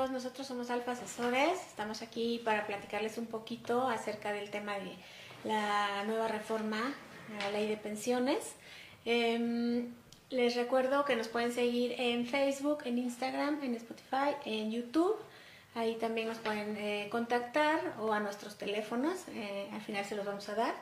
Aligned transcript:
Hola, 0.00 0.06
¿cómo 0.06 0.16
están 0.16 0.24
amigos? 0.24 0.24
Nosotros 0.24 0.46
somos 0.46 0.70
Alfa 0.70 0.92
Asesores. 0.92 1.60
Estamos 1.68 2.00
aquí 2.00 2.40
para 2.42 2.66
platicarles 2.66 3.18
un 3.18 3.26
poquito 3.26 3.86
acerca 3.86 4.32
del 4.32 4.50
tema 4.50 4.78
de 4.78 4.94
la 5.44 6.04
nueva 6.04 6.26
reforma 6.26 6.94
a 7.38 7.44
la 7.44 7.50
ley 7.50 7.68
de 7.68 7.76
pensiones. 7.76 8.54
Em, 9.04 9.92
les 10.30 10.56
recuerdo 10.56 11.04
que 11.04 11.16
nos 11.16 11.28
pueden 11.28 11.52
seguir 11.52 11.94
en 11.98 12.26
Facebook, 12.26 12.78
en 12.86 12.96
Instagram, 12.96 13.62
en 13.62 13.74
Spotify, 13.74 14.36
en 14.46 14.70
YouTube. 14.70 15.16
Ahí 15.74 15.96
también 15.96 16.28
nos 16.28 16.38
pueden 16.38 16.76
eh, 16.78 17.08
contactar 17.10 17.94
o 18.00 18.12
a 18.12 18.20
nuestros 18.20 18.56
teléfonos. 18.56 19.28
eh, 19.34 19.68
al 19.72 19.82
final 19.82 20.04
se 20.06 20.16
los 20.16 20.24
vamos 20.24 20.48
a 20.48 20.54
dar. 20.54 20.74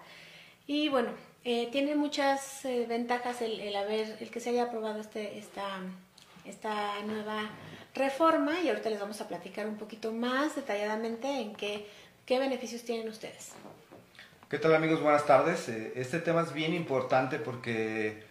Y 0.66 0.90
bueno, 0.90 1.10
eh, 1.44 1.68
tiene 1.72 1.96
muchas 1.96 2.64
eh, 2.64 2.86
ventajas 2.88 3.42
el, 3.42 3.58
el 3.60 3.74
haber, 3.74 4.16
el 4.20 4.30
que 4.30 4.38
se 4.38 4.50
haya 4.50 4.64
aprobado 4.64 5.00
este, 5.00 5.38
esta, 5.38 5.80
esta 6.48 7.00
nueva 7.04 7.50
reforma 7.94 8.60
y 8.60 8.68
ahorita 8.68 8.90
les 8.90 9.00
vamos 9.00 9.20
a 9.20 9.28
platicar 9.28 9.66
un 9.66 9.76
poquito 9.76 10.12
más 10.12 10.56
detalladamente 10.56 11.28
en 11.40 11.54
qué, 11.54 11.88
qué 12.26 12.38
beneficios 12.38 12.82
tienen 12.84 13.08
ustedes. 13.08 13.52
¿Qué 14.48 14.58
tal 14.58 14.74
amigos? 14.74 15.02
Buenas 15.02 15.26
tardes. 15.26 15.68
Eh, 15.68 15.92
Este 15.96 16.18
tema 16.20 16.42
es 16.42 16.52
bien 16.52 16.72
importante 16.74 17.38
porque 17.38 18.22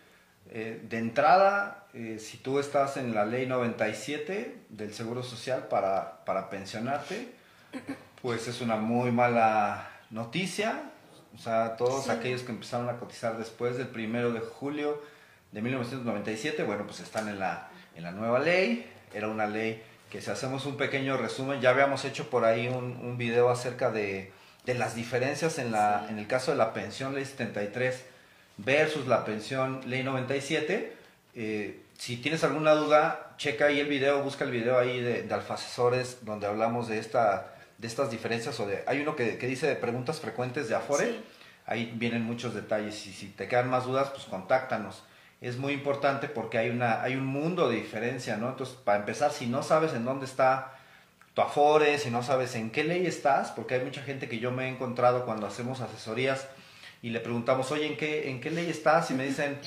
eh, 0.49 0.81
de 0.83 0.97
entrada, 0.97 1.85
eh, 1.93 2.17
si 2.19 2.37
tú 2.37 2.59
estás 2.59 2.97
en 2.97 3.13
la 3.13 3.25
ley 3.25 3.45
97 3.45 4.57
del 4.69 4.93
Seguro 4.93 5.21
Social 5.23 5.67
para, 5.67 6.23
para 6.25 6.49
pensionarte, 6.49 7.33
pues 8.21 8.47
es 8.47 8.61
una 8.61 8.77
muy 8.77 9.11
mala 9.11 9.89
noticia. 10.09 10.81
O 11.35 11.37
sea, 11.37 11.75
todos 11.75 12.05
Sí. 12.05 12.09
aquellos 12.11 12.41
que 12.41 12.51
empezaron 12.51 12.89
a 12.89 12.97
cotizar 12.97 13.37
después 13.37 13.77
del 13.77 13.87
primero 13.89 14.31
de 14.31 14.39
julio 14.39 15.03
de 15.51 15.61
1997, 15.61 16.63
bueno, 16.63 16.85
pues 16.85 16.99
están 17.01 17.27
en 17.29 17.39
la, 17.39 17.69
en 17.97 18.03
la 18.03 18.11
nueva 18.11 18.39
ley. 18.39 18.89
Era 19.13 19.27
una 19.27 19.47
ley 19.47 19.81
que 20.09 20.21
si 20.21 20.31
hacemos 20.31 20.65
un 20.65 20.77
pequeño 20.77 21.17
resumen, 21.17 21.59
ya 21.59 21.71
habíamos 21.71 22.05
hecho 22.05 22.29
por 22.29 22.45
ahí 22.45 22.67
un, 22.67 22.97
un 23.01 23.17
video 23.17 23.49
acerca 23.49 23.91
de, 23.91 24.31
de 24.65 24.73
las 24.73 24.95
diferencias 24.95 25.57
en, 25.59 25.71
la, 25.71 26.03
Sí. 26.07 26.13
en 26.13 26.19
el 26.19 26.27
caso 26.27 26.51
de 26.51 26.57
la 26.57 26.73
pensión 26.73 27.13
ley 27.13 27.25
73 27.25 28.05
versus 28.57 29.07
la 29.07 29.25
pensión 29.25 29.81
ley 29.85 30.03
97. 30.03 30.93
Eh, 31.35 31.81
si 31.97 32.17
tienes 32.17 32.43
alguna 32.43 32.73
duda, 32.73 33.33
checa 33.37 33.65
ahí 33.65 33.79
el 33.79 33.87
video, 33.87 34.21
busca 34.23 34.45
el 34.45 34.51
video 34.51 34.77
ahí 34.79 35.01
de, 35.01 35.23
de 35.23 35.33
Alfa 35.33 35.55
Asesores 35.55 36.19
donde 36.25 36.47
hablamos 36.47 36.87
de, 36.87 36.99
esta, 36.99 37.53
de 37.77 37.87
estas 37.87 38.11
diferencias. 38.11 38.59
o 38.59 38.67
de 38.67 38.83
Hay 38.87 39.01
uno 39.01 39.15
que, 39.15 39.37
que 39.37 39.47
dice 39.47 39.67
de 39.67 39.75
preguntas 39.75 40.19
frecuentes 40.19 40.69
de 40.69 40.75
Afore. 40.75 41.05
Sí. 41.05 41.23
Ahí 41.65 41.91
vienen 41.95 42.23
muchos 42.23 42.53
detalles 42.53 43.05
y 43.07 43.11
si 43.13 43.27
te 43.27 43.47
quedan 43.49 43.69
más 43.69 43.85
dudas, 43.85 44.09
pues 44.11 44.23
contáctanos. 44.25 45.03
Es 45.41 45.57
muy 45.57 45.73
importante 45.73 46.27
porque 46.27 46.57
hay, 46.57 46.69
una, 46.69 47.03
hay 47.03 47.15
un 47.15 47.25
mundo 47.25 47.69
de 47.69 47.75
diferencia, 47.75 48.37
¿no? 48.37 48.49
Entonces, 48.49 48.75
para 48.75 48.99
empezar, 48.99 49.31
si 49.31 49.45
no 49.45 49.61
sabes 49.61 49.93
en 49.93 50.03
dónde 50.03 50.25
está 50.25 50.73
tu 51.35 51.41
Afore, 51.41 51.99
si 51.99 52.09
no 52.09 52.23
sabes 52.23 52.55
en 52.55 52.71
qué 52.71 52.83
ley 52.83 53.05
estás, 53.05 53.51
porque 53.51 53.75
hay 53.75 53.81
mucha 53.83 54.01
gente 54.01 54.27
que 54.27 54.39
yo 54.39 54.51
me 54.51 54.65
he 54.65 54.69
encontrado 54.69 55.25
cuando 55.25 55.45
hacemos 55.45 55.81
asesorías 55.81 56.47
y 57.03 57.11
le 57.11 57.19
preguntamos, 57.19 57.71
oye, 57.71 57.85
¿en 57.85 57.95
qué, 57.97 58.29
en 58.31 58.41
qué 58.41 58.49
ley 58.49 58.67
estás? 58.69 59.11
Y 59.11 59.13
me 59.13 59.25
dicen, 59.27 59.59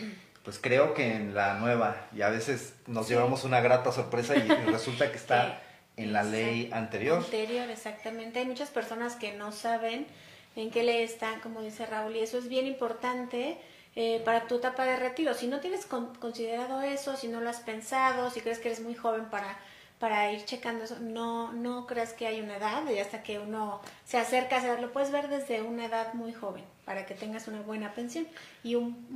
pues 0.43 0.59
creo 0.61 0.95
que 0.95 1.15
en 1.15 1.35
la 1.35 1.55
nueva. 1.55 1.95
Y 2.17 2.23
a 2.23 2.31
veces 2.31 2.75
nos 2.89 3.07
Sí. 3.07 3.13
llevamos 3.15 3.45
una 3.45 3.61
grata 3.61 3.93
sorpresa 3.93 4.35
y, 4.37 4.41
resulta 4.73 5.11
que 5.13 5.17
está 5.17 5.63
en 5.97 6.13
la 6.13 6.25
ley 6.25 6.69
anterior. 6.73 7.19
Anterior, 7.19 7.71
exactamente. 7.71 8.41
Hay 8.41 8.47
muchas 8.47 8.71
personas 8.71 9.15
que 9.15 9.33
no 9.37 9.53
saben 9.53 10.09
en 10.57 10.73
qué 10.73 10.83
ley 10.83 11.05
están, 11.05 11.39
como 11.39 11.63
dice 11.63 11.87
Raúl, 11.87 12.17
y 12.17 12.21
eso 12.21 12.39
es 12.39 12.49
bien 12.49 12.67
importante 12.67 13.57
eh, 13.97 14.23
para 14.25 14.47
tu 14.47 14.57
etapa 14.57 14.85
de 14.85 14.97
retiro. 14.97 15.35
Si 15.35 15.47
no 15.47 15.61
tienes 15.61 15.87
con- 15.87 16.15
considerado 16.17 16.83
eso, 16.83 17.17
si 17.17 17.29
no 17.29 17.41
lo 17.41 17.51
has 17.51 17.61
pensado, 17.61 18.31
si 18.31 18.41
crees 18.41 18.59
que 18.59 18.69
eres 18.69 18.81
muy 18.81 18.95
joven 18.95 19.25
para, 19.27 19.59
para 19.99 20.33
ir 20.33 20.45
checando 20.45 20.85
eso, 20.85 20.97
no, 21.01 21.53
no 21.53 21.87
creas 21.87 22.13
que 22.13 22.27
hay 22.27 22.41
una 22.41 22.57
edad, 22.57 22.83
y 22.89 22.99
hasta 22.99 23.23
que 23.23 23.39
uno 23.39 23.81
se 24.05 24.19
acerca 24.19 24.57
a 24.59 24.81
lo 24.81 24.93
puedes 24.93 25.11
ver 25.11 25.29
desde 25.29 25.63
una 25.63 25.87
edad 25.87 26.15
muy 26.15 26.33
joven, 26.33 26.65
para 26.85 27.05
que 27.07 27.15
tengas 27.15 27.49
una 27.49 27.61
buena 27.61 27.93
pensión 27.95 28.27
y 28.63 28.75
un- 28.77 29.07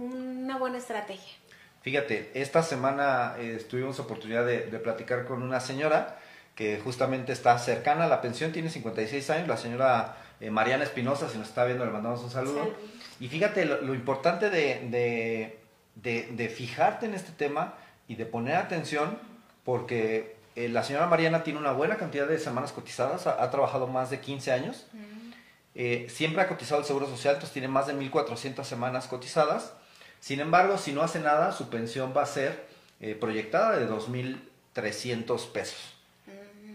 una 0.45 0.59
buena 0.59 0.79
estrategia. 0.79 1.33
Fíjate, 1.83 2.31
esta 2.35 2.63
semana 2.63 3.35
eh, 3.39 3.65
tuvimos 3.69 3.99
oportunidad 4.01 4.47
de, 4.47 4.67
de 4.67 4.79
platicar 4.79 5.27
con 5.27 5.43
una 5.43 5.61
señora 5.61 6.17
que 6.55 6.81
justamente 6.83 7.33
está 7.33 7.59
cercana 7.59 8.05
a 8.05 8.09
la 8.09 8.21
pensión, 8.23 8.53
tiene 8.53 8.71
56 8.71 9.29
años, 9.31 9.49
la 9.49 9.57
señora 9.57 10.17
eh, 10.41 10.51
Mariana 10.51 10.85
Espinosa, 10.85 11.29
si 11.29 11.37
nos 11.37 11.49
está 11.49 11.65
viendo 11.65 11.85
le 11.85 11.91
mandamos 11.91 12.23
un 12.23 12.31
saludo. 12.31 12.59
Salud. 12.61 12.75
Y 13.21 13.29
fíjate 13.29 13.65
lo, 13.65 13.81
lo 13.83 13.95
importante 13.95 14.51
de, 14.51 14.81
de, 14.91 15.59
de- 15.97 16.29
de 16.33 16.49
fijarte 16.49 17.07
en 17.07 17.15
este 17.15 17.33
tema 17.33 17.75
y 18.09 18.17
de 18.17 18.27
poner 18.27 18.57
atención, 18.57 19.19
porque 19.65 20.37
eh, 20.57 20.69
la 20.69 20.83
señora 20.85 21.07
Mariana 21.07 21.43
tiene 21.43 21.59
una 21.59 21.73
buena 21.73 21.97
cantidad 21.97 22.27
de 22.27 22.39
semanas 22.39 22.73
cotizadas, 22.73 23.27
ha, 23.27 23.43
ha 23.43 23.51
trabajado 23.51 23.87
más 23.87 24.11
de 24.11 24.21
15 24.21 24.53
años, 24.53 24.87
eh, 25.75 26.07
siempre 26.11 26.43
ha 26.43 26.49
cotizado 26.49 26.81
el 26.81 26.87
Seguro 26.87 27.07
Social, 27.07 27.35
entonces 27.35 27.53
tiene 27.53 27.69
más 27.69 27.87
de 27.87 27.95
1.400 27.95 28.63
semanas 28.65 29.07
cotizadas. 29.09 29.73
Sin 30.21 30.41
embargo, 30.41 30.79
si 30.79 30.93
no 30.93 31.03
hace 31.03 31.19
nada, 31.21 31.53
su 31.53 31.69
pensión 31.69 32.13
va 32.17 32.23
a 32.23 32.27
ser 32.27 32.65
eh, 33.01 33.15
proyectada 33.19 33.77
de 33.77 33.89
2.300 34.75 35.53
pesos. 35.53 35.95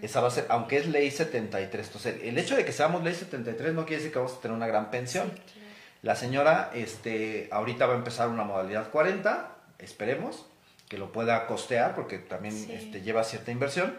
Esa 0.01 0.21
va 0.21 0.29
a 0.29 0.31
ser, 0.31 0.45
aunque 0.49 0.77
es 0.77 0.87
ley 0.87 1.11
73. 1.11 1.85
Entonces, 1.87 2.15
el 2.23 2.37
hecho 2.37 2.55
de 2.55 2.63
que 2.63 2.71
seamos 2.71 3.03
ley 3.03 3.13
73 3.13 3.73
no 3.73 3.85
quiere 3.85 3.97
decir 3.97 4.13
que 4.13 4.19
vamos 4.19 4.33
a 4.37 4.39
tener 4.41 4.55
una 4.55 4.67
gran 4.67 4.89
pensión. 4.91 5.31
Sí, 5.31 5.41
claro. 5.41 5.68
La 6.01 6.15
señora, 6.15 6.71
este, 6.73 7.49
ahorita 7.51 7.85
va 7.85 7.93
a 7.93 7.97
empezar 7.97 8.29
una 8.29 8.43
modalidad 8.43 8.89
40, 8.89 9.55
esperemos 9.79 10.45
que 10.87 10.97
lo 10.97 11.11
pueda 11.11 11.45
costear 11.45 11.93
porque 11.95 12.17
también 12.17 12.55
Sí. 12.55 12.71
este, 12.71 13.01
lleva 13.01 13.23
cierta 13.23 13.51
inversión. 13.51 13.95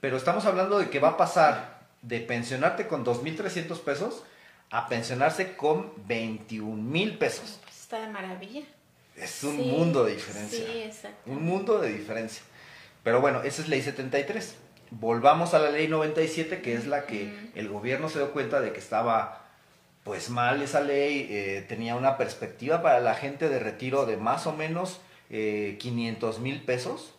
Pero 0.00 0.16
estamos 0.16 0.44
hablando 0.44 0.78
de 0.78 0.90
que 0.90 1.00
va 1.00 1.10
a 1.10 1.16
pasar 1.16 1.78
de 2.02 2.20
pensionarte 2.20 2.86
con 2.86 3.04
2.300 3.04 3.80
pesos 3.80 4.22
a 4.70 4.86
pensionarse 4.88 5.56
con 5.56 5.92
21.000 6.06 7.18
pesos. 7.18 7.58
Pues 7.64 7.80
está 7.80 8.00
de 8.00 8.08
maravilla. 8.08 8.62
Es 9.16 9.42
un 9.42 9.56
Sí, 9.56 9.62
mundo 9.62 10.04
de 10.04 10.14
diferencia. 10.14 10.64
Sí, 10.64 10.82
exacto. 10.82 11.30
Un 11.30 11.42
mundo 11.42 11.78
de 11.80 11.92
diferencia. 11.92 12.42
Pero 13.02 13.20
bueno, 13.20 13.42
esa 13.42 13.62
es 13.62 13.68
ley 13.68 13.82
73. 13.82 14.54
Volvamos 14.90 15.54
a 15.54 15.58
la 15.58 15.70
ley 15.70 15.88
97, 15.88 16.60
que 16.62 16.74
es 16.74 16.86
la 16.86 17.04
que 17.06 17.50
el 17.56 17.68
gobierno 17.68 18.08
se 18.08 18.18
dio 18.18 18.30
cuenta 18.32 18.60
de 18.60 18.72
que 18.72 18.78
estaba 18.78 19.47
pues 20.08 20.30
mal 20.30 20.62
esa 20.62 20.80
ley, 20.80 21.28
eh, 21.28 21.66
tenía 21.68 21.94
una 21.94 22.16
perspectiva 22.16 22.80
para 22.80 22.98
la 22.98 23.14
gente 23.14 23.50
de 23.50 23.58
retiro 23.58 24.06
de 24.06 24.16
más 24.16 24.46
o 24.46 24.54
menos 24.54 25.02
eh, 25.28 25.76
500 25.78 26.38
mil 26.38 26.62
pesos 26.62 27.12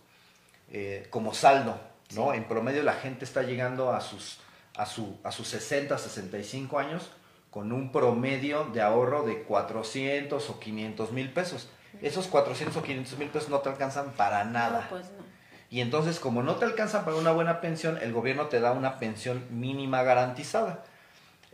eh, 0.72 1.06
como 1.12 1.36
saldo, 1.36 1.80
¿no? 2.16 2.32
Sí. 2.32 2.38
En 2.38 2.46
promedio 2.46 2.82
la 2.82 2.94
gente 2.94 3.26
está 3.26 3.44
llegando 3.44 3.94
a 3.94 4.02
sus, 4.02 4.40
a, 4.76 4.88
su, 4.88 5.20
a 5.24 5.32
sus 5.32 5.48
60, 5.50 6.00
65 6.00 6.80
años 6.80 7.12
con 7.52 7.72
un 7.74 7.92
promedio 7.92 8.64
de 8.74 8.82
ahorro 8.82 9.22
de 9.22 9.44
400 9.44 10.50
o 10.50 10.60
500 10.60 11.12
mil 11.12 11.32
pesos. 11.32 11.70
Esos 12.02 12.26
400 12.26 12.76
o 12.76 12.82
500 12.82 13.20
mil 13.20 13.30
pesos 13.30 13.50
no 13.50 13.60
te 13.60 13.70
alcanzan 13.70 14.14
para 14.14 14.46
nada. 14.46 14.82
No, 14.82 14.90
pues 14.90 15.12
no. 15.12 15.24
Y 15.70 15.82
entonces, 15.82 16.20
como 16.20 16.42
no 16.42 16.56
te 16.56 16.66
alcanzan 16.66 17.06
para 17.06 17.18
una 17.18 17.34
buena 17.34 17.62
pensión, 17.62 18.00
el 18.02 18.14
gobierno 18.14 18.48
te 18.48 18.60
da 18.60 18.72
una 18.72 18.98
pensión 18.98 19.46
mínima 19.52 20.02
garantizada. 20.02 20.86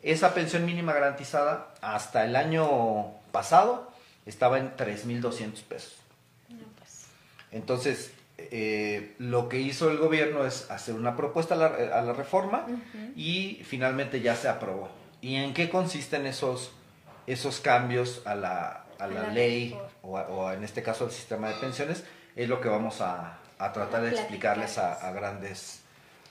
Esa 0.06 0.36
pensión 0.36 0.66
mínima 0.66 0.94
garantizada, 0.94 1.74
hasta 1.82 2.26
el 2.26 2.36
año 2.36 3.12
pasado, 3.32 3.92
estaba 4.28 4.60
en 4.60 4.76
3.200 4.78 5.64
pesos. 5.64 5.96
No, 6.48 6.64
pues. 6.78 7.06
Entonces, 7.52 8.14
eh, 8.38 9.16
lo 9.18 9.50
que 9.50 9.60
hizo 9.60 9.90
el 9.90 9.98
gobierno 9.98 10.46
es 10.46 10.70
hacer 10.70 10.94
una 10.94 11.16
propuesta 11.16 11.56
a 11.56 11.58
la, 11.58 11.66
a 11.68 12.02
la 12.04 12.14
reforma 12.14 12.68
y 13.16 13.62
finalmente 13.66 14.22
ya 14.22 14.36
se 14.36 14.48
aprobó. 14.48 14.90
¿Y 15.22 15.38
en 15.38 15.56
qué 15.56 15.70
consisten 15.72 16.28
esos, 16.28 16.72
esos 17.26 17.60
cambios 17.60 18.22
a 18.26 18.36
la, 18.36 18.86
a 19.00 19.08
la 19.08 19.22
A 19.22 19.24
la 19.24 19.34
ley 19.34 19.76
o, 20.04 20.20
o 20.20 20.52
en 20.52 20.64
este 20.64 20.84
caso 20.84 21.06
al 21.06 21.12
sistema 21.12 21.50
de 21.50 21.56
pensiones? 21.56 22.04
Es 22.36 22.48
lo 22.48 22.62
que 22.62 22.70
vamos 22.70 23.02
a, 23.02 23.40
a 23.58 23.74
tratar 23.74 24.04
de 24.04 24.12
explicarles 24.12 24.78
a, 24.78 24.94
a 24.94 25.12
grandes 25.14 25.82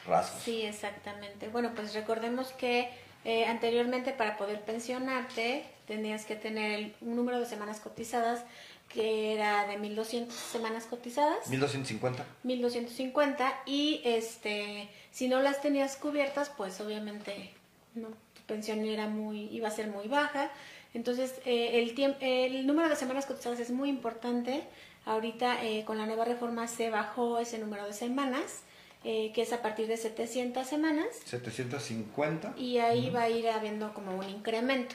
rasgos. 0.06 0.42
Sí, 0.42 0.62
exactamente. 0.62 1.48
Bueno, 1.48 1.72
pues 1.74 1.92
recordemos 1.94 2.52
que 2.52 2.90
eh, 3.24 3.46
anteriormente 3.46 4.12
para 4.12 4.36
poder 4.36 4.60
pensionarte 4.60 5.64
tenías 5.86 6.24
que 6.24 6.36
tener 6.36 6.92
un 7.00 7.16
número 7.16 7.40
de 7.40 7.46
semanas 7.46 7.80
cotizadas 7.80 8.44
que 8.88 9.34
era 9.34 9.66
de 9.66 9.76
1200 9.78 10.34
semanas 10.34 10.84
cotizadas. 10.84 11.48
1250. 11.48 12.24
1250 12.42 13.62
y 13.66 14.00
este 14.04 14.88
si 15.10 15.28
no 15.28 15.40
las 15.40 15.62
tenías 15.62 15.96
cubiertas 15.96 16.50
pues 16.50 16.80
obviamente 16.80 17.50
no 17.94 18.08
tu 18.08 18.42
pensión 18.46 18.84
era 18.84 19.08
muy 19.08 19.48
iba 19.52 19.68
a 19.68 19.70
ser 19.70 19.88
muy 19.88 20.06
baja 20.06 20.50
entonces 20.92 21.34
eh, 21.44 21.80
el 21.82 21.94
tiempo 21.94 22.18
el 22.20 22.66
número 22.66 22.88
de 22.88 22.96
semanas 22.96 23.26
cotizadas 23.26 23.58
es 23.58 23.70
muy 23.70 23.88
importante 23.88 24.62
ahorita 25.06 25.64
eh, 25.64 25.84
con 25.84 25.98
la 25.98 26.06
nueva 26.06 26.24
reforma 26.24 26.68
se 26.68 26.90
bajó 26.90 27.38
ese 27.38 27.58
número 27.58 27.86
de 27.86 27.92
semanas 27.92 28.62
eh, 29.04 29.32
que 29.34 29.42
es 29.42 29.52
a 29.52 29.62
partir 29.62 29.86
de 29.86 29.96
700 29.96 30.66
semanas 30.66 31.06
750. 31.24 32.54
y 32.56 32.78
ahí 32.78 33.10
va 33.10 33.22
a 33.22 33.30
ir 33.30 33.48
habiendo 33.48 33.92
como 33.94 34.16
un 34.16 34.28
incremento. 34.28 34.94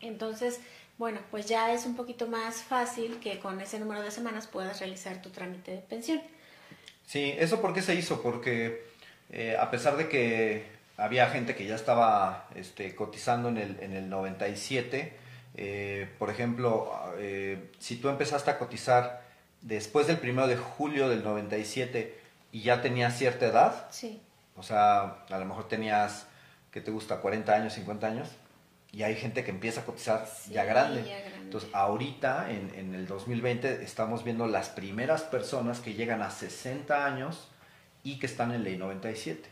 Entonces, 0.00 0.60
bueno, 0.98 1.20
pues 1.30 1.46
ya 1.46 1.72
es 1.72 1.86
un 1.86 1.96
poquito 1.96 2.26
más 2.26 2.62
fácil 2.62 3.18
que 3.20 3.38
con 3.38 3.60
ese 3.60 3.78
número 3.78 4.02
de 4.02 4.10
semanas 4.10 4.46
puedas 4.46 4.80
realizar 4.80 5.22
tu 5.22 5.30
trámite 5.30 5.70
de 5.72 5.78
pensión. 5.78 6.20
Sí, 7.06 7.34
¿eso 7.38 7.60
por 7.60 7.74
qué 7.74 7.82
se 7.82 7.94
hizo? 7.94 8.22
Porque 8.22 8.84
eh, 9.30 9.56
a 9.58 9.70
pesar 9.70 9.96
de 9.96 10.08
que 10.08 10.66
había 10.96 11.28
gente 11.30 11.54
que 11.54 11.66
ya 11.66 11.74
estaba 11.74 12.48
este, 12.54 12.94
cotizando 12.94 13.48
en 13.48 13.58
el, 13.58 13.78
en 13.80 13.92
el 13.94 14.08
97, 14.08 15.12
eh, 15.56 16.08
por 16.18 16.30
ejemplo, 16.30 16.92
eh, 17.18 17.70
si 17.78 17.96
tú 17.96 18.08
empezaste 18.08 18.50
a 18.50 18.58
cotizar 18.58 19.22
después 19.60 20.06
del 20.06 20.18
1 20.22 20.46
de 20.46 20.56
julio 20.56 21.08
del 21.08 21.24
97 21.24 22.21
y 22.52 22.60
ya 22.62 22.80
tenías 22.82 23.16
cierta 23.18 23.46
edad, 23.46 23.86
Sí. 23.90 24.22
o 24.56 24.62
sea, 24.62 25.24
a 25.28 25.38
lo 25.38 25.44
mejor 25.46 25.66
tenías, 25.68 26.26
¿qué 26.70 26.80
te 26.80 26.90
gusta? 26.90 27.16
40 27.16 27.52
años, 27.54 27.72
50 27.72 28.06
años, 28.06 28.28
y 28.92 29.02
hay 29.04 29.16
gente 29.16 29.42
que 29.42 29.50
empieza 29.50 29.80
a 29.80 29.84
cotizar 29.84 30.26
Sí, 30.26 30.52
ya 30.52 30.64
grande. 30.64 31.02
ya 31.08 31.18
grande. 31.20 31.38
Entonces, 31.44 31.70
ahorita, 31.72 32.50
en, 32.50 32.70
en 32.74 32.94
el 32.94 33.06
2020, 33.06 33.82
estamos 33.82 34.22
viendo 34.22 34.46
las 34.46 34.68
primeras 34.68 35.22
personas 35.22 35.80
que 35.80 35.94
llegan 35.94 36.20
a 36.22 36.30
60 36.30 37.06
años 37.06 37.48
y 38.04 38.18
que 38.18 38.26
están 38.26 38.52
en 38.52 38.64
ley 38.64 38.76
97. 38.76 39.48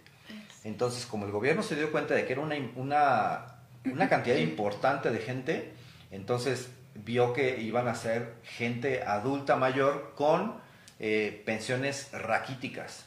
Entonces, 0.64 1.06
como 1.06 1.24
el 1.24 1.32
gobierno 1.32 1.62
se 1.62 1.74
dio 1.76 1.90
cuenta 1.90 2.14
de 2.14 2.26
que 2.26 2.32
era 2.34 2.42
una, 2.42 2.56
una, 2.76 3.46
una 3.86 4.08
cantidad 4.10 4.36
importante 4.36 5.10
de 5.10 5.18
gente, 5.20 5.72
entonces 6.10 6.68
vio 6.94 7.32
que 7.32 7.60
iban 7.62 7.88
a 7.88 7.94
ser 7.94 8.34
gente 8.42 9.02
adulta 9.04 9.56
mayor 9.56 10.12
con 10.16 10.60
eh, 11.00 11.42
pensiones 11.44 12.12
raquíticas. 12.12 13.06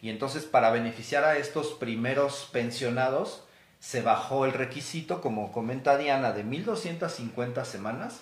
Y 0.00 0.10
entonces, 0.10 0.44
para 0.44 0.70
beneficiar 0.70 1.24
a 1.24 1.36
estos 1.36 1.74
primeros 1.74 2.48
pensionados, 2.52 3.44
se 3.80 4.02
bajó 4.02 4.44
el 4.44 4.52
requisito, 4.52 5.20
como 5.20 5.52
comenta 5.52 5.96
Diana, 5.96 6.32
de 6.32 6.44
1.250 6.44 7.64
semanas 7.64 8.20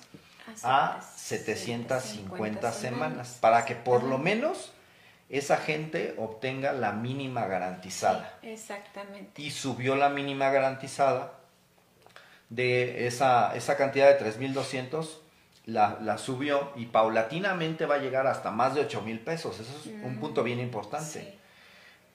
a 0.63 1.01
750 1.17 2.73
semanas, 2.73 3.39
para 3.41 3.65
que 3.65 3.75
por 3.75 4.05
lo 4.05 4.19
menos 4.19 4.73
esa 5.29 5.57
gente 5.57 6.15
obtenga 6.19 6.73
la 6.73 6.93
mínima 6.93 7.47
garantizada. 7.47 8.39
Sí, 8.41 8.51
exactamente. 8.51 9.43
Y 9.43 9.51
subió 9.51 9.97
la 9.97 10.09
mínima 10.09 10.51
garantizada 10.51 11.33
de 12.49 13.07
esa, 13.07 13.57
esa 13.57 13.77
cantidad 13.77 14.17
de 14.17 14.25
3.200, 14.25 15.19
la, 15.67 15.99
la 16.01 16.17
subió 16.19 16.73
y 16.77 16.87
paulatinamente 16.87 17.87
va 17.87 17.97
a 17.97 17.99
llegar 17.99 18.27
hasta 18.27 18.51
más 18.51 18.75
de 18.75 18.81
8 18.83 19.03
mil 19.03 19.21
pesos. 19.21 19.59
Eso 19.61 19.77
es 19.79 19.87
un 19.87 20.17
Mm, 20.17 20.21
punto 20.21 20.43
bien 20.43 20.61
importante. 20.61 21.21
Sí. 21.21 21.39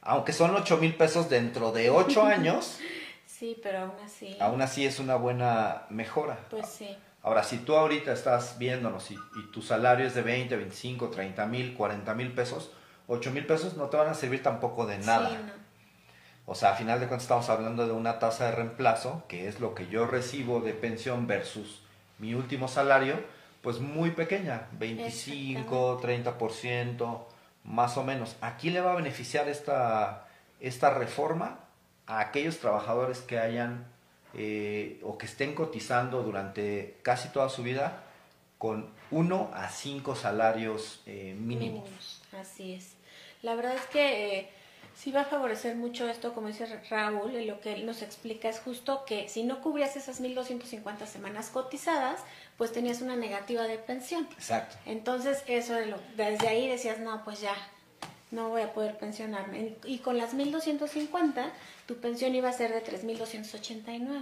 Aunque 0.02 0.34
son 0.34 0.56
8 0.56 0.78
mil 0.78 0.96
pesos 0.96 1.30
dentro 1.30 1.72
de 1.72 1.90
8 1.90 2.24
años, 2.26 2.80
Sí, 3.26 3.60
pero 3.64 3.80
aún 3.80 3.92
así. 4.06 4.38
aún 4.40 4.62
así 4.62 4.86
es 4.86 5.00
una 5.00 5.16
buena 5.16 5.84
mejora. 5.90 6.38
Pues 6.50 6.68
sí. 6.68 6.96
Ahora, 7.24 7.44
si 7.44 7.58
tú 7.60 7.76
ahorita 7.76 8.14
estás 8.14 8.58
viéndonos 8.58 9.12
y, 9.12 9.16
y 9.16 9.52
tu 9.52 9.62
salario 9.62 10.06
es 10.08 10.16
de 10.16 10.22
20, 10.22 10.56
25, 10.56 11.10
30 11.10 11.46
mil, 11.48 11.74
40 11.76 12.14
mil 12.16 12.32
pesos, 12.34 12.72
8 13.08 13.32
mil 13.32 13.46
pesos 13.46 13.78
no 13.78 13.88
te 13.88 13.98
van 13.98 14.08
a 14.10 14.14
servir 14.14 14.42
tampoco 14.44 14.86
de 14.86 14.98
nada. 15.00 15.30
Sí, 15.30 15.36
no. 15.46 15.54
O 16.48 16.56
sea, 16.56 16.72
a 16.72 16.76
final 16.76 17.00
de 17.00 17.08
cuentas 17.08 17.24
estamos 17.24 17.50
hablando 17.50 17.86
de 17.86 17.94
una 17.94 18.18
tasa 18.20 18.46
de 18.46 18.52
reemplazo, 18.54 19.24
que 19.28 19.48
es 19.48 19.60
lo 19.60 19.76
que 19.76 19.88
yo 19.88 20.08
recibo 20.08 20.60
de 20.62 20.74
pensión 20.74 21.28
versus 21.28 21.82
mi 22.18 22.34
último 22.34 22.68
salario, 22.68 23.16
pues 23.62 23.80
muy 23.80 24.12
pequeña, 24.12 24.68
25, 24.74 26.02
30%, 26.02 27.26
más 27.64 27.98
o 27.98 28.04
menos. 28.04 28.36
¿A 28.42 28.58
quién 28.58 28.74
le 28.74 28.82
va 28.82 28.94
a 28.94 28.96
beneficiar 28.96 29.48
esta, 29.48 30.28
esta 30.60 30.94
reforma? 30.94 31.60
A 32.08 32.20
aquellos 32.20 32.58
trabajadores 32.60 33.20
que 33.20 33.40
hayan 33.40 33.86
eh, 34.34 35.00
o 35.04 35.18
que 35.18 35.26
estén 35.26 35.54
cotizando 35.54 36.24
durante 36.24 36.98
casi 37.04 37.30
toda 37.30 37.50
su 37.50 37.64
vida 37.64 38.04
con 38.58 38.90
uno 39.12 39.52
a 39.54 39.70
cinco 39.70 40.16
salarios 40.16 41.02
eh, 41.06 41.36
mínimos. 41.38 41.84
Mínimos, 41.84 42.22
Así 42.40 42.74
es. 42.74 42.96
La 43.42 43.56
verdad 43.56 43.76
es 43.76 43.86
que 43.88 44.40
eh, 44.40 44.50
sí 45.02 45.12
va 45.12 45.22
a 45.22 45.26
favorecer 45.26 45.76
mucho 45.76 46.08
esto, 46.08 46.34
como 46.36 46.48
dice 46.48 46.68
Raúl, 46.90 47.34
y 47.36 47.46
lo 47.46 47.60
que 47.60 47.74
él 47.74 47.86
nos 47.88 48.04
explica 48.04 48.50
es 48.50 48.60
justo 48.60 49.04
que 49.06 49.28
si 49.30 49.42
no 49.44 49.60
cubrías 49.62 49.96
esas 49.96 50.22
1.250 50.22 51.08
semanas 51.08 51.50
cotizadas, 51.50 52.20
pues 52.58 52.72
tenías 52.72 53.02
una 53.02 53.16
negativa 53.16 53.64
de 53.64 53.78
pensión. 53.80 54.28
Exacto. 54.34 54.76
Entonces, 54.86 55.44
eso 55.48 55.74
de 55.74 55.88
lo- 55.88 55.98
desde 56.16 56.48
ahí 56.50 56.68
decías, 56.68 57.00
no, 57.00 57.24
pues 57.24 57.42
ya, 57.42 57.56
no 58.30 58.50
voy 58.50 58.62
a 58.62 58.74
poder 58.74 58.98
pensionarme. 59.00 59.76
Y 59.86 59.98
con 60.00 60.18
las 60.20 60.36
1.250, 60.36 61.52
tu 61.88 61.96
pensión 61.96 62.36
iba 62.36 62.50
a 62.50 62.54
ser 62.54 62.72
de 62.72 62.82
3.289, 62.82 64.22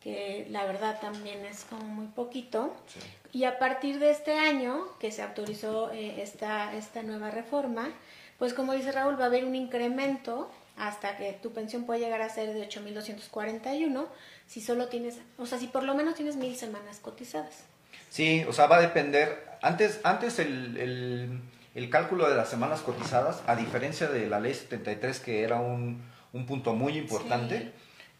que 0.00 0.46
la 0.48 0.64
verdad 0.64 0.98
también 1.00 1.44
es 1.44 1.64
como 1.64 1.84
muy 1.84 2.06
poquito. 2.06 2.74
Sí. 2.86 3.00
Y 3.40 3.44
a 3.44 3.58
partir 3.58 3.98
de 3.98 4.10
este 4.10 4.32
año, 4.38 4.86
que 5.00 5.12
se 5.12 5.20
autorizó 5.22 5.90
eh, 5.92 6.22
esta, 6.22 6.72
esta 6.74 7.02
nueva 7.02 7.30
reforma, 7.30 7.90
pues 8.38 8.54
como 8.54 8.72
dice 8.72 8.92
Raúl, 8.92 9.18
va 9.18 9.24
a 9.24 9.26
haber 9.26 9.44
un 9.44 9.54
incremento 9.54 10.50
hasta 10.76 11.16
que 11.16 11.32
tu 11.42 11.52
pensión 11.52 11.84
puede 11.84 12.00
llegar 12.00 12.22
a 12.22 12.28
ser 12.28 12.52
de 12.54 12.68
8.241 12.68 14.06
si 14.46 14.60
solo 14.60 14.88
tienes, 14.88 15.18
o 15.36 15.46
sea, 15.46 15.58
si 15.58 15.66
por 15.66 15.82
lo 15.82 15.94
menos 15.94 16.14
tienes 16.14 16.36
mil 16.36 16.56
semanas 16.56 17.00
cotizadas. 17.00 17.64
Sí, 18.10 18.44
o 18.48 18.52
sea, 18.52 18.66
va 18.66 18.76
a 18.76 18.80
depender. 18.80 19.44
Antes, 19.60 20.00
antes 20.04 20.38
el, 20.38 20.76
el- 20.76 21.40
el 21.74 21.90
cálculo 21.90 22.28
de 22.28 22.34
las 22.36 22.48
semanas 22.48 22.80
cotizadas, 22.80 23.42
a 23.46 23.54
diferencia 23.54 24.08
de 24.08 24.26
la 24.28 24.40
ley 24.40 24.54
73, 24.54 25.20
que 25.20 25.42
era 25.42 25.56
un, 25.56 26.02
un 26.32 26.46
punto 26.46 26.72
muy 26.74 26.96
importante, 26.96 27.72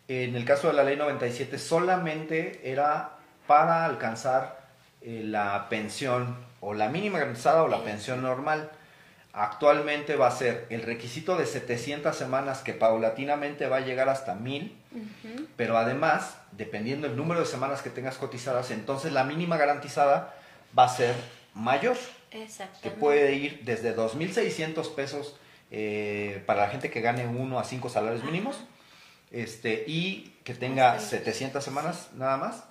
en 0.06 0.36
el 0.36 0.44
caso 0.44 0.68
de 0.68 0.74
la 0.74 0.84
ley 0.84 0.96
97 0.96 1.58
solamente 1.58 2.60
era 2.70 3.16
para 3.46 3.84
alcanzar 3.84 4.60
eh, 5.00 5.22
la 5.24 5.68
pensión 5.68 6.36
o 6.60 6.74
la 6.74 6.88
mínima 6.88 7.18
garantizada 7.18 7.62
o 7.64 7.68
la 7.68 7.76
Eso. 7.76 7.84
pensión 7.84 8.22
normal. 8.22 8.70
Actualmente 9.40 10.16
va 10.16 10.26
a 10.26 10.32
ser 10.32 10.66
el 10.68 10.82
requisito 10.82 11.36
de 11.36 11.46
700 11.46 12.16
semanas 12.16 12.62
que 12.62 12.72
paulatinamente 12.72 13.68
va 13.68 13.76
a 13.76 13.80
llegar 13.80 14.08
hasta 14.08 14.34
1000 14.34 14.76
Ujú. 14.90 15.46
pero 15.56 15.76
además, 15.78 16.38
dependiendo 16.52 17.06
del 17.06 17.16
número 17.16 17.40
de 17.40 17.46
semanas 17.46 17.80
que 17.82 17.90
tengas 17.90 18.16
cotizadas, 18.16 18.72
entonces 18.72 19.12
la 19.12 19.22
mínima 19.22 19.56
garantizada 19.56 20.34
va 20.76 20.84
a 20.84 20.88
ser 20.88 21.14
mayor, 21.54 21.96
que 22.82 22.90
puede 22.90 23.34
ir 23.34 23.60
desde 23.64 23.94
2.600 23.96 24.94
pesos 24.94 25.36
eh, 25.70 26.42
para 26.46 26.62
la 26.62 26.70
gente 26.70 26.90
que 26.90 27.00
gane 27.00 27.26
1 27.26 27.58
a 27.60 27.64
5 27.64 27.88
salarios 27.90 28.24
mínimos, 28.24 28.56
este, 29.30 29.84
y 29.86 30.34
que 30.42 30.54
tenga 30.54 30.92
Hasta 30.94 31.16
ahí. 31.16 31.22
700 31.22 31.62
semanas 31.62 32.08
nada 32.14 32.38
más, 32.38 32.64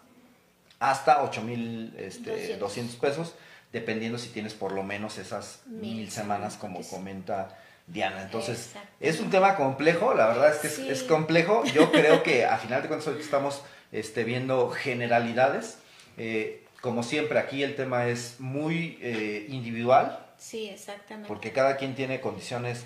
hasta 0.80 1.24
8.200 1.24 1.96
este, 1.98 2.32
200. 2.32 2.60
200 2.60 2.96
pesos, 2.98 3.36
dependiendo 3.74 4.18
si 4.18 4.30
tienes 4.30 4.54
por 4.54 4.72
lo 4.72 4.84
menos 4.84 5.18
esas 5.18 5.62
Mil 5.66 5.96
mil 5.98 6.12
semanas, 6.12 6.56
como 6.58 6.82
comenta 6.82 7.58
Diana. 7.88 8.22
Entonces, 8.24 8.74
es 9.00 9.20
un 9.20 9.30
tema 9.30 9.56
complejo, 9.56 10.14
la 10.14 10.28
verdad 10.28 10.52
es 10.54 10.58
que 10.58 10.68
es- 10.68 10.76
Sí. 10.76 10.90
es, 10.90 11.04
complejo. 11.04 11.64
Yo 11.74 11.92
creo 11.92 12.24
que 12.24 12.46
a 12.46 12.58
final 12.58 12.82
de 12.82 12.88
cuentas 12.88 13.08
ahorita 13.08 13.24
estamos 13.26 13.62
este, 13.92 14.24
viendo 14.26 14.70
generalidades. 14.70 15.80
Eh, 16.18 16.66
como 16.82 17.04
siempre, 17.04 17.40
aquí 17.40 17.64
el 17.64 17.76
tema 17.76 18.08
es 18.08 18.40
muy 18.40 18.98
eh, 19.02 19.46
individual, 19.50 20.26
Sí, 20.38 20.68
exactamente. 20.70 21.28
porque 21.28 21.52
cada 21.52 21.78
quien 21.78 21.96
tiene 21.96 22.20
condiciones 22.22 22.84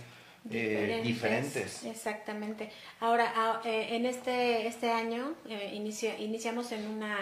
eh, 0.49 1.01
diferentes. 1.03 1.83
Exactamente. 1.83 2.71
Ahora, 2.99 3.31
a- 3.35 3.61
eh, 3.63 3.95
en 3.95 4.05
este, 4.07 4.65
este 4.67 4.91
año 4.91 5.33
eh, 5.47 5.71
inicia- 5.73 6.17
iniciamos 6.19 6.71
en 6.71 6.87
una 6.87 7.17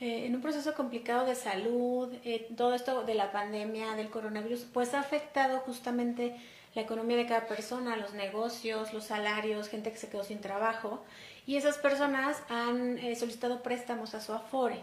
eh, 0.00 0.26
en 0.26 0.34
un 0.34 0.40
proceso 0.40 0.74
complicado 0.74 1.26
de 1.26 1.34
salud, 1.34 2.12
eh, 2.24 2.48
todo 2.56 2.74
esto 2.74 3.04
de 3.04 3.14
la 3.14 3.30
pandemia, 3.32 3.94
del 3.94 4.10
coronavirus, 4.10 4.66
pues 4.72 4.94
ha 4.94 5.00
afectado 5.00 5.58
justamente 5.60 6.36
la 6.74 6.82
economía 6.82 7.16
de 7.16 7.26
cada 7.26 7.46
persona, 7.46 7.96
los 7.96 8.14
negocios, 8.14 8.92
los 8.92 9.04
salarios, 9.04 9.68
gente 9.68 9.90
que 9.90 9.98
se 9.98 10.08
quedó 10.08 10.24
sin 10.24 10.40
trabajo, 10.40 11.02
y 11.46 11.56
esas 11.56 11.78
personas 11.78 12.42
han 12.48 12.98
eh, 12.98 13.16
solicitado 13.16 13.62
préstamos 13.62 14.14
a 14.14 14.20
su 14.20 14.32
Afore. 14.32 14.80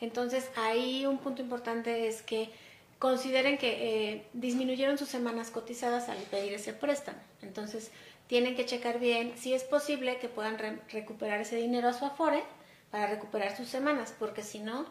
Entonces, 0.00 0.48
ahí 0.56 1.06
un 1.06 1.18
punto 1.18 1.42
importante 1.42 2.06
es 2.06 2.22
que 2.22 2.50
consideren 2.98 3.58
que 3.58 4.12
eh, 4.12 4.26
disminuyeron 4.32 4.96
sus 4.96 5.08
semanas 5.08 5.50
cotizadas 5.50 6.08
al 6.08 6.18
pedir 6.18 6.52
ese 6.54 6.72
préstamo. 6.72 7.18
Entonces, 7.42 7.90
tienen 8.28 8.54
que 8.54 8.64
checar 8.64 8.98
bien 8.98 9.32
si 9.36 9.54
es 9.54 9.64
posible 9.64 10.18
que 10.18 10.28
puedan 10.28 10.58
re- 10.58 10.78
recuperar 10.90 11.40
ese 11.40 11.56
dinero 11.56 11.88
a 11.88 11.92
su 11.92 12.04
Afore 12.04 12.42
para 12.94 13.08
recuperar 13.08 13.56
sus 13.56 13.66
semanas, 13.66 14.14
porque 14.20 14.44
si 14.44 14.60
no, 14.60 14.86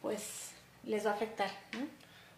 pues 0.00 0.52
les 0.84 1.04
va 1.04 1.10
a 1.10 1.14
afectar. 1.14 1.50
¿no? 1.72 1.80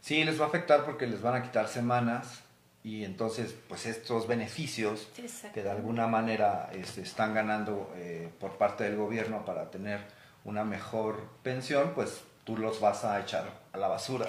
Sí, 0.01 0.25
les 0.25 0.41
va 0.41 0.47
a 0.47 0.49
afectar 0.49 0.87
porque 0.87 1.07
les 1.07 1.21
van 1.21 1.35
a 1.35 1.43
quitar 1.43 1.69
semanas 1.69 2.41
y 2.83 3.05
entonces 3.05 3.55
pues 3.69 3.85
estos 3.85 4.27
beneficios 4.27 5.07
Exacto. 5.19 5.53
que 5.55 5.63
de 5.65 5.71
alguna 5.71 6.07
manera 6.07 6.71
este, 6.73 7.03
están 7.03 7.35
ganando 7.35 7.93
eh, 7.97 8.31
por 8.41 8.53
parte 8.57 8.85
del 8.85 8.97
gobierno 8.97 9.45
para 9.45 9.71
tener 9.71 10.01
una 10.47 10.65
mejor 10.65 11.23
pensión, 11.43 11.93
pues 11.95 12.23
tú 12.45 12.57
los 12.57 12.81
vas 12.81 13.05
a 13.05 13.21
echar 13.21 13.45
a 13.75 13.77
la 13.77 13.89
basura. 13.89 14.27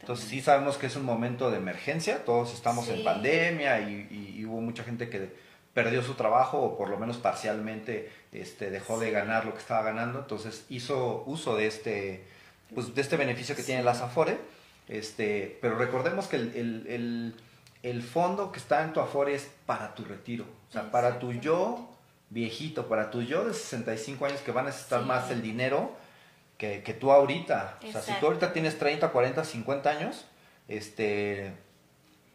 Entonces 0.00 0.28
sí 0.28 0.42
sabemos 0.42 0.76
que 0.76 0.88
es 0.88 0.96
un 0.96 1.06
momento 1.06 1.50
de 1.50 1.56
emergencia, 1.56 2.22
todos 2.26 2.52
estamos 2.52 2.86
en 2.90 3.02
pandemia 3.02 3.80
y, 3.80 4.06
y- 4.10 4.40
y 4.40 4.44
hubo 4.44 4.60
mucha 4.60 4.84
gente 4.84 5.08
que 5.08 5.47
perdió 5.82 6.02
su 6.02 6.14
trabajo 6.14 6.58
o 6.58 6.76
por 6.76 6.88
lo 6.88 6.98
menos 6.98 7.18
parcialmente 7.18 8.10
este, 8.32 8.68
dejó 8.70 8.98
de 8.98 9.12
ganar 9.12 9.44
lo 9.44 9.52
que 9.52 9.60
estaba 9.60 9.82
ganando, 9.82 10.18
entonces 10.18 10.64
hizo 10.68 11.22
uso 11.26 11.54
de 11.56 11.66
este, 11.68 12.24
pues, 12.74 12.94
de 12.96 13.00
este 13.00 13.16
beneficio 13.16 13.54
que 13.54 13.62
tiene 13.62 13.84
la 13.84 13.92
Afore, 13.92 14.38
este, 14.88 15.56
pero 15.60 15.76
recordemos 15.78 16.26
que 16.26 16.36
el, 16.36 16.52
el- 16.56 16.86
el- 16.88 17.34
el 17.84 18.02
fondo 18.02 18.50
que 18.50 18.58
está 18.58 18.82
en 18.82 18.92
tu 18.92 18.98
Afore 19.00 19.34
es 19.34 19.48
para 19.66 19.94
tu 19.94 20.04
retiro. 20.04 20.44
O 20.68 20.72
sea, 20.72 20.90
para 20.90 21.20
tu 21.20 21.32
yo 21.32 21.88
viejito, 22.30 22.88
para 22.88 23.10
tu 23.12 23.22
yo 23.22 23.44
de 23.44 23.54
65 23.54 24.26
años 24.26 24.40
que 24.40 24.50
va 24.50 24.62
a 24.62 24.64
necesitar 24.64 25.02
más 25.02 25.30
el 25.30 25.42
dinero 25.42 25.92
que, 26.58 26.82
que 26.82 26.92
tú 26.92 27.12
ahorita. 27.12 27.78
O 27.88 27.92
sea, 27.92 28.02
si 28.02 28.12
tú 28.20 28.26
ahorita 28.26 28.52
tienes 28.52 28.78
30, 28.78 29.10
40, 29.10 29.44
50 29.44 29.90
años, 29.90 30.24
este 30.66 31.52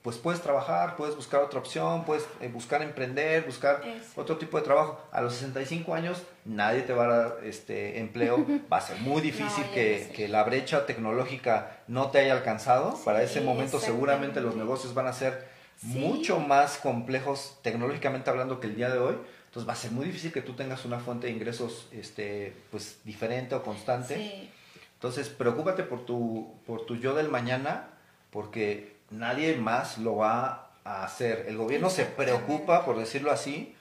pues 0.04 0.18
puedes 0.18 0.42
trabajar, 0.42 0.98
puedes 0.98 1.16
buscar 1.16 1.42
otra 1.42 1.60
opción, 1.60 2.04
puedes 2.04 2.28
eh, 2.42 2.50
buscar 2.50 2.82
emprender, 2.82 3.46
buscar 3.46 3.82
otro 4.16 4.38
tipo 4.38 4.58
de 4.58 4.64
trabajo. 4.64 5.02
A 5.14 5.22
los 5.22 5.34
65 5.34 5.96
años 5.96 6.22
nadie 6.44 6.82
te 6.82 6.92
va 6.92 7.06
a 7.06 7.08
dar 7.08 7.38
este 7.44 8.00
empleo, 8.00 8.46
va 8.72 8.78
a 8.78 8.82
ser 8.82 9.00
muy 9.00 9.22
difícil 9.22 9.64
que, 9.74 10.12
que, 10.14 10.28
la 10.28 10.44
brecha 10.44 10.86
tecnológica 10.86 11.78
no 11.88 12.12
te 12.12 12.20
haya 12.20 12.34
alcanzado. 12.34 13.00
Para 13.06 13.24
ese 13.24 13.40
momento 13.40 13.80
seguramente 13.80 14.42
los 14.42 14.58
negocios 14.58 14.94
van 14.94 15.08
a 15.08 15.14
ser 15.14 15.48
mucho 15.84 16.40
más 16.40 16.78
complejos 16.78 17.58
tecnológicamente 17.62 18.30
hablando 18.30 18.60
que 18.60 18.68
el 18.68 18.76
día 18.76 18.90
de 18.90 19.00
hoy. 19.00 19.16
Entonces 19.46 19.70
va 19.70 19.74
a 19.74 19.78
ser 19.78 19.92
muy 19.92 20.06
difícil 20.06 20.34
que 20.34 20.42
tú 20.42 20.54
tengas 20.54 20.84
una 20.84 21.00
fuente 21.00 21.28
de 21.28 21.34
ingresos 21.34 21.88
este, 21.94 22.54
pues, 22.72 23.00
diferente 23.06 23.56
o 23.56 23.64
constante. 23.64 24.50
Entonces 24.96 25.30
preocúpate 25.30 25.84
por 25.84 26.06
tu, 26.06 26.56
por 26.66 26.86
tu 26.86 26.98
yo 26.98 27.14
del 27.14 27.30
mañana 27.30 27.88
porque 28.34 28.93
nadie 29.14 29.56
más 29.56 29.98
lo 29.98 30.18
va 30.18 30.72
a 30.84 31.04
hacer. 31.04 31.46
El 31.48 31.58
gobierno 31.58 31.90
se 31.90 32.06
preocupa, 32.06 32.86
por 32.86 32.98
decirlo 32.98 33.32
así. 33.32 33.76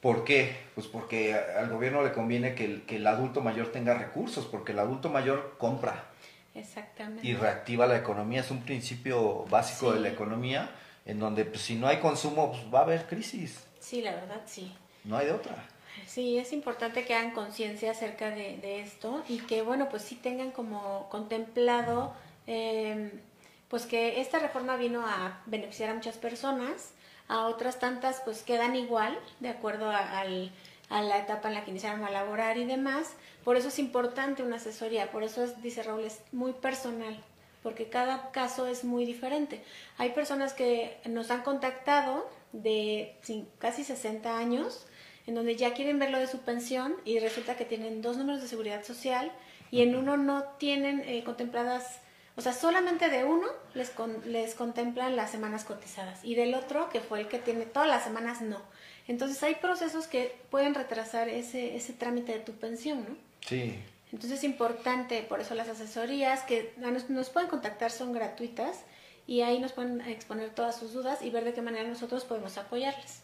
¿Por 0.00 0.24
qué? 0.24 0.56
Pues 0.74 0.86
porque 0.86 1.34
al 1.34 1.68
gobierno 1.70 2.02
le 2.02 2.12
conviene 2.12 2.54
que 2.54 2.64
el, 2.64 2.82
que 2.82 2.96
el 2.96 3.06
adulto 3.06 3.40
mayor 3.40 3.72
tenga 3.72 3.94
recursos, 3.94 4.46
porque 4.46 4.72
el 4.72 4.78
adulto 4.78 5.08
mayor 5.08 5.56
compra. 5.58 6.04
Exactamente. 6.54 7.26
Y 7.26 7.34
reactiva 7.34 7.86
la 7.86 7.96
economía. 7.96 8.40
Es 8.40 8.50
un 8.50 8.62
principio 8.62 9.44
básico 9.50 9.92
de 9.92 10.00
la 10.00 10.08
economía, 10.08 10.70
en 11.04 11.18
donde 11.18 11.44
pues, 11.44 11.62
si 11.62 11.74
no 11.74 11.88
hay 11.88 11.98
consumo, 11.98 12.52
pues, 12.52 12.62
va 12.72 12.80
a 12.80 12.82
haber 12.82 13.06
crisis. 13.06 13.64
Sí, 13.80 14.02
la 14.02 14.14
verdad, 14.14 14.42
sí. 14.46 14.72
No 15.04 15.16
hay 15.16 15.26
de 15.26 15.32
otra. 15.32 15.54
Sí, 16.06 16.38
es 16.38 16.52
importante 16.52 17.04
que 17.04 17.14
hagan 17.14 17.32
conciencia 17.32 17.90
acerca 17.90 18.30
de, 18.30 18.58
de, 18.58 18.80
esto 18.80 19.24
y 19.28 19.38
que, 19.38 19.62
bueno, 19.62 19.88
pues 19.88 20.02
sí 20.02 20.14
tengan 20.14 20.50
como 20.50 21.08
contemplado 21.08 22.12
eh, 22.46 23.12
pues 23.68 23.86
que 23.86 24.20
esta 24.20 24.38
reforma 24.38 24.76
vino 24.76 25.02
a 25.06 25.42
beneficiar 25.46 25.90
a 25.90 25.94
muchas 25.94 26.16
personas, 26.16 26.92
a 27.28 27.46
otras 27.46 27.78
tantas 27.78 28.20
pues 28.24 28.42
quedan 28.42 28.76
igual, 28.76 29.18
de 29.40 29.48
acuerdo 29.48 29.90
a, 29.90 30.24
la 30.24 31.18
etapa 31.18 31.48
en 31.48 31.54
la 31.54 31.64
que 31.64 31.72
iniciaron 31.72 32.04
a 32.04 32.10
laborar 32.10 32.58
y 32.58 32.64
demás. 32.64 33.14
Por 33.44 33.56
eso 33.56 33.68
es 33.68 33.78
importante 33.78 34.42
una 34.42 34.56
asesoría, 34.56 35.10
por 35.10 35.24
eso 35.24 35.42
es, 35.42 35.60
dice 35.62 35.82
Raúl, 35.82 36.04
es 36.04 36.20
muy 36.32 36.52
personal, 36.52 37.16
porque 37.62 37.88
cada 37.88 38.30
caso 38.30 38.66
es 38.66 38.84
muy 38.84 39.04
diferente. 39.04 39.62
Hay 39.98 40.10
personas 40.10 40.52
que 40.52 40.98
nos 41.06 41.30
han 41.30 41.42
contactado 41.42 42.28
de 42.52 43.16
casi 43.58 43.84
60 43.84 44.38
años, 44.38 44.86
en 45.26 45.34
donde 45.34 45.56
ya 45.56 45.74
quieren 45.74 45.98
ver 45.98 46.10
lo 46.10 46.18
de 46.18 46.28
su 46.28 46.40
pensión 46.40 46.94
y 47.04 47.18
resulta 47.18 47.56
que 47.56 47.64
tienen 47.64 48.00
dos 48.00 48.16
números 48.16 48.40
de 48.40 48.48
seguridad 48.48 48.84
social 48.84 49.32
y 49.72 49.82
en 49.82 49.96
uno 49.96 50.16
no 50.16 50.44
tienen 50.58 51.00
eh, 51.00 51.24
contempladas 51.24 52.00
o 52.36 52.42
sea, 52.42 52.52
solamente 52.52 53.08
de 53.08 53.24
uno 53.24 53.46
les, 53.74 53.92
les 54.26 54.54
contemplan 54.54 55.16
las 55.16 55.30
semanas 55.30 55.64
cotizadas 55.64 56.20
y 56.22 56.34
del 56.34 56.54
otro, 56.54 56.90
que 56.90 57.00
fue 57.00 57.20
el 57.20 57.28
que 57.28 57.38
tiene 57.38 57.64
todas 57.64 57.88
las 57.88 58.04
semanas, 58.04 58.42
no. 58.42 58.60
Entonces 59.08 59.42
hay 59.42 59.54
procesos 59.54 60.06
que 60.06 60.36
pueden 60.50 60.74
retrasar 60.74 61.28
ese, 61.28 61.76
ese 61.76 61.94
trámite 61.94 62.32
de 62.32 62.40
tu 62.40 62.52
pensión, 62.52 63.06
¿no? 63.08 63.16
Sí. 63.40 63.78
Entonces 64.12 64.38
es 64.38 64.44
importante, 64.44 65.22
por 65.22 65.40
eso 65.40 65.54
las 65.54 65.68
asesorías 65.68 66.42
que 66.42 66.74
nos, 66.76 67.08
nos 67.08 67.30
pueden 67.30 67.48
contactar 67.48 67.90
son 67.90 68.12
gratuitas 68.12 68.80
y 69.26 69.40
ahí 69.40 69.58
nos 69.58 69.72
pueden 69.72 70.00
exponer 70.02 70.50
todas 70.50 70.76
sus 70.76 70.92
dudas 70.92 71.22
y 71.22 71.30
ver 71.30 71.44
de 71.44 71.54
qué 71.54 71.62
manera 71.62 71.88
nosotros 71.88 72.24
podemos 72.24 72.58
apoyarles. 72.58 73.22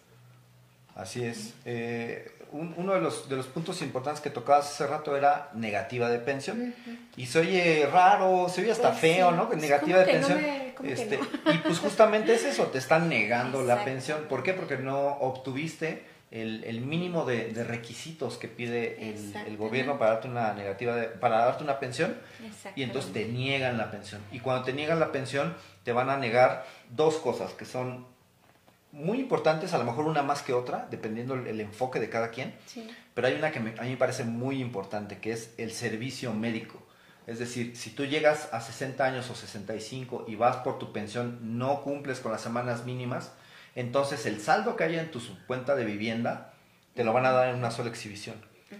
Así 0.95 1.25
es. 1.25 1.55
Eh, 1.65 2.31
uno 2.53 2.93
de 2.93 3.01
los, 3.01 3.29
de 3.29 3.37
los 3.37 3.47
puntos 3.47 3.81
importantes 3.81 4.21
que 4.21 4.29
tocabas 4.29 4.69
hace 4.71 4.87
rato 4.87 5.17
era 5.17 5.51
negativa 5.55 6.11
de 6.11 6.19
pensión. 6.19 6.75
Y 7.17 7.27
se 7.27 7.41
oye 7.41 7.89
raro, 7.91 8.49
se 8.49 8.63
oye 8.63 8.73
hasta 8.73 8.91
pues 8.91 9.01
feo, 9.01 9.31
¿no? 9.33 9.49
Negativa 9.55 10.01
de 10.01 10.05
pensión. 10.05 10.39
este, 10.85 11.19
Y 11.53 11.59
pues 11.59 11.79
justamente 11.79 12.35
es 12.35 12.45
eso, 12.45 12.67
te 12.67 12.79
están 12.79 13.09
negando 13.09 13.63
la 13.63 13.85
pensión. 13.85 14.25
¿Por 14.29 14.43
qué? 14.43 14.53
Porque 14.53 14.77
no 14.77 14.99
obtuviste 15.21 16.05
el, 16.31 16.65
el 16.65 16.81
mínimo 16.81 17.25
de, 17.27 17.49
de, 17.49 17.63
requisitos 17.63 18.39
que 18.39 18.49
pide 18.49 19.11
el, 19.11 19.37
el, 19.47 19.57
gobierno 19.59 19.99
para 19.99 20.13
darte 20.13 20.29
una 20.29 20.55
negativa 20.55 20.97
de, 20.97 21.09
para 21.09 21.45
darte 21.45 21.63
una 21.63 21.79
pensión 21.79 22.17
y 22.75 22.83
entonces 22.85 23.13
te 23.13 23.27
niegan 23.27 23.77
la 23.77 23.91
pensión 23.91 24.23
y 24.33 24.41
cuando 24.41 24.65
te 24.65 24.73
niegan 24.73 24.99
la 24.99 25.13
pensión 25.13 25.55
te 25.85 25.93
van 25.93 26.09
a 26.09 26.17
negar 26.17 26.65
dos 26.89 27.17
cosas 27.17 27.53
que 27.53 27.67
son 27.67 28.07
muy 28.93 29.19
importantes, 29.19 29.73
a 29.73 29.79
lo 29.79 29.85
mejor 29.85 30.05
una 30.05 30.23
más 30.23 30.43
que 30.43 30.53
otra, 30.53 30.87
dependiendo 30.91 31.35
el, 31.35 31.61
enfoque 31.61 31.99
de 31.99 32.11
cada 32.11 32.31
quien, 32.31 32.55
pero 33.15 33.27
hay 33.27 33.35
una 33.35 33.51
que 33.51 33.59
a 33.59 33.63
mí 33.63 33.91
me 33.91 33.97
parece 33.97 34.25
muy 34.25 34.61
importante, 34.61 35.19
que 35.19 35.33
es 35.33 35.55
el 35.57 35.73
servicio 35.73 36.33
médico. 36.35 36.83
Es 37.27 37.39
decir, 37.39 37.77
si 37.77 37.91
tú 37.91 38.05
llegas 38.05 38.53
a 38.53 38.61
60 38.61 39.05
años 39.05 39.31
o 39.31 39.35
65 39.35 40.27
y 40.29 40.37
vas 40.37 40.59
por 40.59 40.79
tu 40.79 40.93
pensión, 40.93 41.39
no 41.59 41.83
cumples 41.83 42.21
con 42.21 42.33
las 42.33 42.43
semanas 42.43 42.85
mínimas, 42.85 43.33
entonces 43.75 44.27
el 44.27 44.41
saldo 44.41 44.77
que 44.77 44.85
haya 44.85 45.01
en 45.01 45.11
tu 45.11 45.21
cuenta 45.47 45.75
de 45.75 45.85
vivienda 45.85 46.53
te 46.95 47.05
lo 47.05 47.13
van 47.13 47.25
a 47.25 47.33
dar 47.33 47.49
en 47.49 47.57
una 47.57 47.71
sola 47.71 47.89
exhibición. 47.89 48.37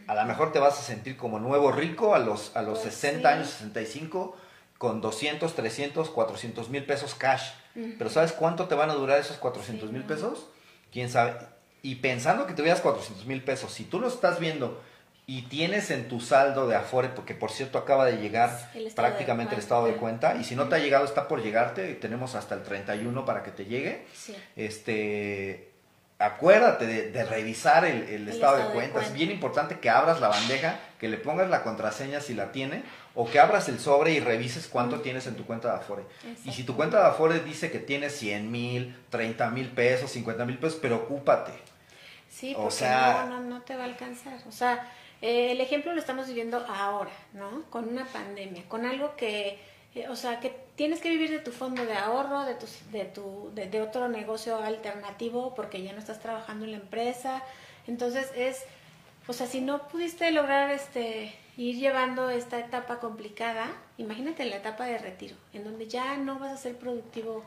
A 0.07 0.15
lo 0.15 0.25
mejor 0.25 0.53
te 0.53 0.59
vas 0.59 0.79
a 0.79 0.83
sentir 0.83 1.17
como 1.17 1.39
nuevo 1.39 1.71
rico 1.71 2.15
a 2.15 2.19
los, 2.19 2.57
a 2.57 2.63
los 2.63 2.81
60 2.81 3.29
años, 3.29 3.49
65, 3.49 4.37
con 4.83 5.01
200, 5.01 5.55
300, 5.55 6.11
400 6.11 6.69
mil 6.69 6.85
pesos 6.85 7.15
cash. 7.15 7.53
Pero 7.73 8.11
¿sabes 8.11 8.33
cuánto 8.33 8.67
te 8.67 8.75
van 8.75 8.91
a 8.91 8.95
durar 8.95 9.21
esos 9.21 9.37
400 9.37 9.93
mil 9.93 10.03
pesos? 10.03 10.49
¿Quién 10.91 11.09
sabe? 11.09 11.35
Y 11.83 11.95
pensando 11.97 12.49
que 12.49 12.55
tuvieras 12.55 12.81
400 12.81 13.25
mil 13.27 13.45
pesos, 13.45 13.73
si 13.73 13.85
tú 13.85 14.01
lo 14.01 14.09
estás 14.09 14.41
viendo 14.41 14.83
y 15.25 15.43
tienes 15.43 15.93
en 15.93 16.09
tu 16.09 16.19
saldo 16.19 16.67
de 16.67 16.75
Afore, 16.75 17.11
porque 17.11 17.37
por 17.37 17.53
cierto 17.53 17.79
acaba 17.79 18.05
de 18.07 18.19
llegar 18.19 18.73
prácticamente 18.97 19.55
el 19.55 19.61
estado 19.61 19.87
de 19.87 19.95
cuenta, 19.95 20.35
y 20.35 20.43
si 20.43 20.57
no 20.57 20.69
te 20.69 20.75
ha 20.75 20.79
llegado 20.81 21.05
está 21.05 21.29
por 21.29 21.41
llegarte, 21.41 21.95
tenemos 21.95 22.35
hasta 22.35 22.57
el 22.57 22.65
31 22.65 23.25
para 23.25 23.45
que 23.45 23.53
te 23.53 23.67
llegue, 23.67 24.05
este 24.57 25.72
acuérdate 26.23 26.87
de, 26.87 27.25
revisar 27.25 27.85
el, 27.85 28.29
estado, 28.29 28.59
de, 28.59 28.75
cuenta. 28.75 29.01
Es 29.01 29.13
bien 29.13 29.31
importante 29.31 29.79
que 29.79 29.91
abras 29.91 30.21
la 30.21 30.29
bandeja, 30.29 30.79
que 30.99 31.09
le 31.09 31.17
pongas 31.17 31.51
la 31.51 31.63
contraseña 31.63 32.21
si 32.21 32.35
la 32.35 32.53
tiene, 32.53 32.83
o 33.15 33.29
que 33.29 33.41
abras 33.41 33.69
el 33.69 33.79
sobre 33.79 34.13
y 34.13 34.21
revises 34.21 34.69
cuánto 34.69 35.01
tienes 35.01 35.27
en 35.27 35.35
tu 35.35 35.45
cuenta 35.45 35.69
de 35.69 35.79
Afore. 35.79 36.05
Y 36.45 36.53
si 36.53 36.65
tu 36.65 36.77
cuenta 36.77 37.01
de 37.01 37.09
Afore 37.09 37.41
dice 37.41 37.71
que 37.71 37.79
tienes 37.79 38.17
100 38.17 38.51
mil, 38.51 38.97
30 39.11 39.51
mil 39.51 39.69
pesos, 39.69 40.11
50 40.13 40.45
mil 40.45 40.59
pesos, 40.59 40.79
preocúpate. 40.79 41.53
Sí, 42.31 42.53
porque 42.55 42.69
o 42.69 42.71
sea, 42.71 43.27
no, 43.29 43.41
no, 43.41 43.61
te 43.63 43.77
va 43.77 43.83
a 43.83 43.87
alcanzar. 43.87 44.39
O 44.49 44.53
sea, 44.53 44.91
eh, 45.21 45.53
el 45.53 45.61
ejemplo 45.61 45.93
lo 45.93 46.01
estamos 46.01 46.27
viviendo 46.29 46.65
ahora, 46.67 47.13
¿no? 47.35 47.65
Con 47.69 47.89
una 47.89 48.07
pandemia, 48.07 48.65
con 48.69 48.87
algo 48.87 49.17
que, 49.17 49.61
eh, 49.95 50.09
o 50.09 50.17
sea, 50.17 50.41
que 50.41 50.55
tienes 50.75 51.01
que 51.01 51.11
vivir 51.11 51.31
de 51.31 51.39
tu 51.39 51.53
fondo 51.53 51.85
de 51.85 51.95
ahorro, 51.95 52.45
de 52.45 52.55
tu, 52.55 52.67
de, 52.91 53.05
tu 53.05 53.51
de, 53.55 53.69
de 53.69 53.83
otro 53.83 54.09
negocio 54.09 54.57
alternativo, 54.57 55.55
porque 55.55 55.83
ya 55.83 55.93
no 55.93 55.99
estás 55.99 56.21
trabajando 56.21 56.65
en 56.65 56.73
la 56.73 56.79
empresa. 56.79 57.43
Entonces 57.87 58.31
es, 58.37 58.63
o 59.27 59.33
sea, 59.33 59.47
si 59.47 59.61
no 59.61 59.89
pudiste 59.89 60.31
lograr 60.31 60.71
este 60.71 61.35
ir 61.57 61.77
llevando 61.77 62.31
esta 62.31 62.59
etapa 62.59 62.99
complicada, 62.99 63.71
imagínate 63.99 64.45
la 64.47 64.57
etapa 64.57 64.87
de 64.87 64.99
retiro, 64.99 65.37
en 65.53 65.65
donde 65.65 65.87
ya 65.87 66.17
no 66.17 66.39
vas 66.39 66.53
a 66.53 66.57
ser 66.57 66.77
productivo 66.77 67.45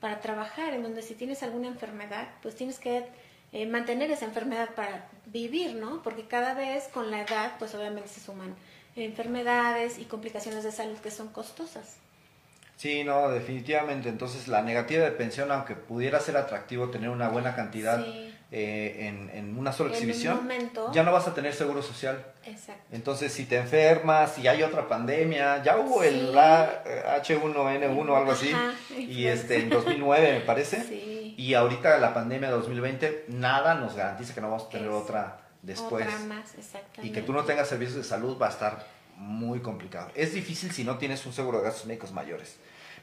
para 0.00 0.20
trabajar, 0.20 0.74
en 0.74 0.82
donde 0.82 1.02
si 1.02 1.14
tienes 1.14 1.42
alguna 1.42 1.68
enfermedad, 1.68 2.28
pues 2.42 2.54
tienes 2.54 2.78
que 2.78 3.06
eh, 3.52 3.66
mantener 3.66 4.10
esa 4.10 4.26
enfermedad 4.26 4.70
para 4.74 5.08
vivir, 5.26 5.74
¿no? 5.74 6.02
Porque 6.02 6.26
cada 6.26 6.52
vez 6.52 6.88
con 6.88 7.10
la 7.10 7.22
edad, 7.22 7.54
pues 7.58 7.74
obviamente 7.74 8.08
se 8.08 8.20
suman 8.20 8.54
enfermedades 8.96 9.98
y 9.98 10.04
complicaciones 10.04 10.64
de 10.64 10.72
salud 10.72 10.96
que 10.98 11.10
son 11.10 11.28
costosas. 11.28 11.98
Sí, 12.76 13.04
no, 13.04 13.30
definitivamente. 13.30 14.10
Entonces, 14.10 14.48
la 14.48 14.60
negativa 14.60 15.04
de 15.04 15.10
pensión, 15.10 15.50
aunque 15.50 15.74
pudiera 15.74 16.20
ser 16.20 16.36
atractivo 16.36 16.90
tener 16.90 17.08
una 17.08 17.28
buena 17.30 17.56
cantidad 17.56 18.04
eh, 18.52 19.30
en, 19.32 19.58
una 19.58 19.72
sola 19.72 19.92
exhibición, 19.92 20.46
ya 20.92 21.02
no 21.02 21.10
vas 21.10 21.26
a 21.26 21.32
tener 21.32 21.54
seguro 21.54 21.82
social. 21.82 22.22
Exacto. 22.44 22.82
Entonces, 22.92 23.32
si 23.32 23.46
te 23.46 23.56
enfermas, 23.56 24.34
si 24.34 24.46
hay 24.46 24.62
otra 24.62 24.86
pandemia, 24.88 25.62
ya 25.62 25.78
hubo 25.78 26.02
el 26.02 26.34
H1N1 26.34 28.08
o 28.10 28.16
algo 28.16 28.32
así, 28.32 28.52
y 28.98 29.26
este 29.26 29.56
en 29.56 29.70
2009 29.70 30.32
me 30.34 30.40
parece, 30.40 31.34
y 31.36 31.54
ahorita 31.54 31.96
la 31.96 32.12
pandemia 32.12 32.50
de 32.50 32.56
2020, 32.56 33.24
nada 33.28 33.74
nos 33.74 33.96
garantiza 33.96 34.34
que 34.34 34.42
no 34.42 34.50
vamos 34.50 34.66
a 34.66 34.68
tener 34.68 34.90
otra 34.90 35.45
después. 35.66 36.06
Otra 36.06 36.18
más, 36.20 36.54
y 37.02 37.10
que 37.10 37.22
tú 37.22 37.32
no 37.32 37.44
tengas 37.44 37.68
servicios 37.68 37.96
de 37.96 38.04
salud 38.04 38.38
va 38.40 38.46
a 38.46 38.50
estar 38.50 38.86
muy 39.16 39.60
complicado. 39.60 40.10
Es 40.14 40.32
difícil 40.32 40.70
si 40.70 40.84
no 40.84 40.98
tienes 40.98 41.26
un 41.26 41.32
seguro 41.32 41.58
de 41.58 41.64
gastos 41.64 41.86
médicos 41.86 42.12
mayores. 42.12 42.56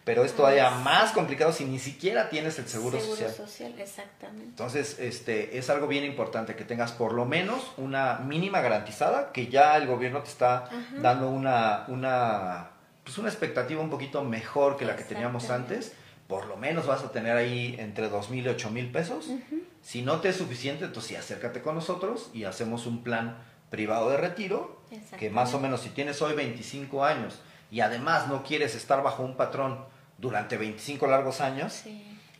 Pero 0.05 0.25
es 0.25 0.33
todavía 0.33 0.69
más 0.69 1.13
complicado 1.13 1.53
si 1.53 1.63
ni 1.63 1.79
siquiera 1.79 2.29
tienes 2.29 2.59
el 2.59 2.67
seguro, 2.67 2.99
seguro 2.99 3.29
social. 3.31 3.73
exactamente. 3.79 4.43
Entonces, 4.49 4.97
este, 4.99 5.57
es 5.57 5.69
algo 5.69 5.87
bien 5.87 6.03
importante 6.03 6.57
que 6.57 6.65
tengas 6.65 6.91
por 6.91 7.13
lo 7.13 7.23
menos 7.23 7.71
una 7.77 8.15
mínima 8.19 8.59
garantizada, 8.59 9.31
que 9.31 9.47
ya 9.47 9.77
el 9.77 9.87
gobierno 9.87 10.21
te 10.21 10.29
está 10.29 10.69
dando 10.97 11.29
una, 11.29 11.85
una, 11.87 12.71
pues 13.05 13.17
una 13.17 13.29
expectativa 13.29 13.81
un 13.81 13.89
poquito 13.89 14.23
mejor 14.25 14.75
que 14.75 14.83
la 14.83 14.97
que 14.97 15.03
teníamos 15.03 15.49
antes 15.49 15.93
por 16.27 16.47
lo 16.47 16.57
menos 16.57 16.87
vas 16.87 17.03
a 17.03 17.11
tener 17.11 17.35
ahí 17.37 17.75
entre 17.77 18.09
dos 18.09 18.29
mil 18.29 18.45
y 18.45 18.49
ocho 18.49 18.71
mil 18.71 18.91
pesos. 18.91 19.29
Si 19.83 20.01
no 20.01 20.21
te 20.21 20.29
es 20.29 20.37
suficiente, 20.37 20.85
entonces 20.85 21.09
sí, 21.09 21.15
acércate 21.15 21.61
con 21.61 21.75
nosotros 21.75 22.31
y 22.33 22.45
hacemos 22.45 22.87
un 22.87 23.03
plan 23.03 23.37
privado 23.69 24.09
de 24.09 24.17
retiro, 24.17 24.81
que 25.19 25.29
más 25.29 25.53
o 25.53 25.59
menos 25.59 25.81
si 25.81 25.89
tienes 25.89 26.21
hoy 26.21 26.33
25 26.33 27.03
años 27.03 27.39
y 27.69 27.81
además 27.81 28.27
no 28.27 28.43
quieres 28.43 28.75
estar 28.75 29.03
bajo 29.03 29.23
un 29.23 29.35
patrón 29.35 29.83
durante 30.17 30.57
25 30.57 31.05
largos 31.07 31.41
años, 31.41 31.83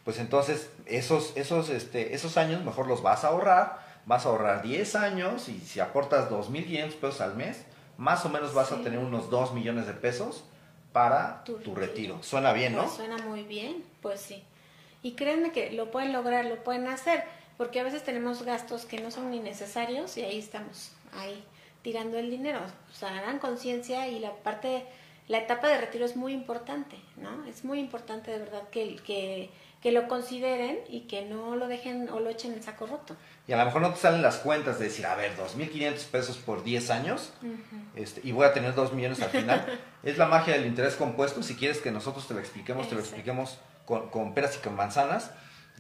pues 0.06 0.20
entonces 0.20 0.70
esos, 0.86 1.34
esos, 1.36 1.70
este, 1.70 2.16
esos 2.16 2.38
años 2.38 2.64
mejor 2.64 2.88
los 2.88 3.02
vas 3.02 3.24
a 3.24 3.30
ahorrar, 3.30 3.86
vas 4.06 4.26
a 4.26 4.30
ahorrar 4.30 4.62
10 4.62 4.96
años 4.96 5.50
y 5.50 5.60
si 5.60 5.80
aportas 5.80 6.30
2.500 6.30 6.94
pesos 6.94 7.22
al 7.22 7.36
mes, 7.36 7.66
más 7.98 8.24
o 8.26 8.30
menos 8.30 8.54
vas 8.54 8.72
a 8.72 8.78
tener 8.82 9.00
unos 9.00 9.30
2 9.30 9.54
millones 9.54 9.86
de 9.86 9.94
pesos 9.94 10.46
para 10.94 11.44
tu, 11.44 11.76
retiro. 11.76 12.22
Suena 12.22 12.54
bien, 12.54 12.74
¿no? 12.74 12.84
Pues 12.84 12.94
suena 12.94 13.18
muy 13.18 13.44
bien, 13.44 13.84
pues 14.02 14.22
sí. 14.22 14.44
Y 15.04 15.12
créanme 15.14 15.52
que 15.52 15.72
lo 15.72 15.92
pueden 15.92 16.14
lograr, 16.14 16.46
lo 16.46 16.64
pueden 16.64 16.88
hacer, 16.88 17.24
porque 17.58 17.80
a 17.80 17.84
veces 17.84 18.04
tenemos 18.04 18.44
gastos 18.44 18.86
que 18.86 19.00
no 19.00 19.12
son 19.12 19.30
ni 19.30 19.40
necesarios 19.40 20.18
y 20.18 20.24
ahí 20.24 20.40
estamos, 20.40 20.92
ahí 21.14 21.44
tirando 21.84 22.18
el 22.18 22.32
dinero. 22.32 22.60
O 22.92 22.96
sea, 22.96 23.18
hagan 23.18 23.38
conciencia 23.38 24.08
y 24.08 24.20
la 24.20 24.32
parte, 24.32 24.86
la 25.28 25.40
etapa 25.40 25.68
de 25.68 25.78
retiro 25.78 26.06
es 26.06 26.16
muy 26.16 26.34
importante, 26.34 26.96
¿no? 27.18 27.46
Es 27.46 27.64
muy 27.64 27.80
importante 27.80 28.32
de 28.32 28.40
verdad 28.40 28.70
que, 28.70 28.96
que, 29.06 29.50
que 29.82 29.92
lo 29.92 30.08
consideren 30.08 30.80
y 30.90 31.02
que 31.02 31.26
no 31.26 31.56
lo 31.56 31.68
dejen 31.68 32.10
o 32.10 32.20
lo 32.20 32.30
echen 32.30 32.54
en 32.54 32.64
saco 32.64 32.88
roto 32.88 33.16
y 33.46 33.52
a 33.52 33.58
lo 33.58 33.66
mejor 33.66 33.82
no 33.82 33.94
te 33.94 34.00
salen 34.00 34.22
las 34.22 34.38
cuentas 34.38 34.80
de 34.80 34.86
decir, 34.86 35.06
a 35.06 35.16
ver, 35.16 35.36
2.500 35.36 36.06
pesos 36.06 36.38
por 36.38 36.64
10 36.64 36.90
años 36.92 37.34
este, 37.94 38.22
y 38.24 38.32
voy 38.32 38.46
a 38.46 38.54
tener 38.54 38.74
2 38.74 38.94
millones 38.94 39.22
al 39.22 39.32
final. 39.32 39.80
es 40.04 40.18
la 40.18 40.28
magia 40.28 40.54
del 40.54 40.66
interés 40.66 40.96
compuesto. 40.96 41.44
Si 41.44 41.56
quieres 41.56 41.80
que 41.80 41.92
nosotros 41.92 42.26
te 42.26 42.34
lo 42.34 42.40
expliquemos, 42.40 42.88
te 42.88 42.96
lo 42.96 43.02
expliquemos 43.02 43.58
con, 43.86 44.10
con, 44.10 44.34
peras 44.34 44.58
y 44.58 44.60
con 44.60 44.76
manzanas. 44.76 45.32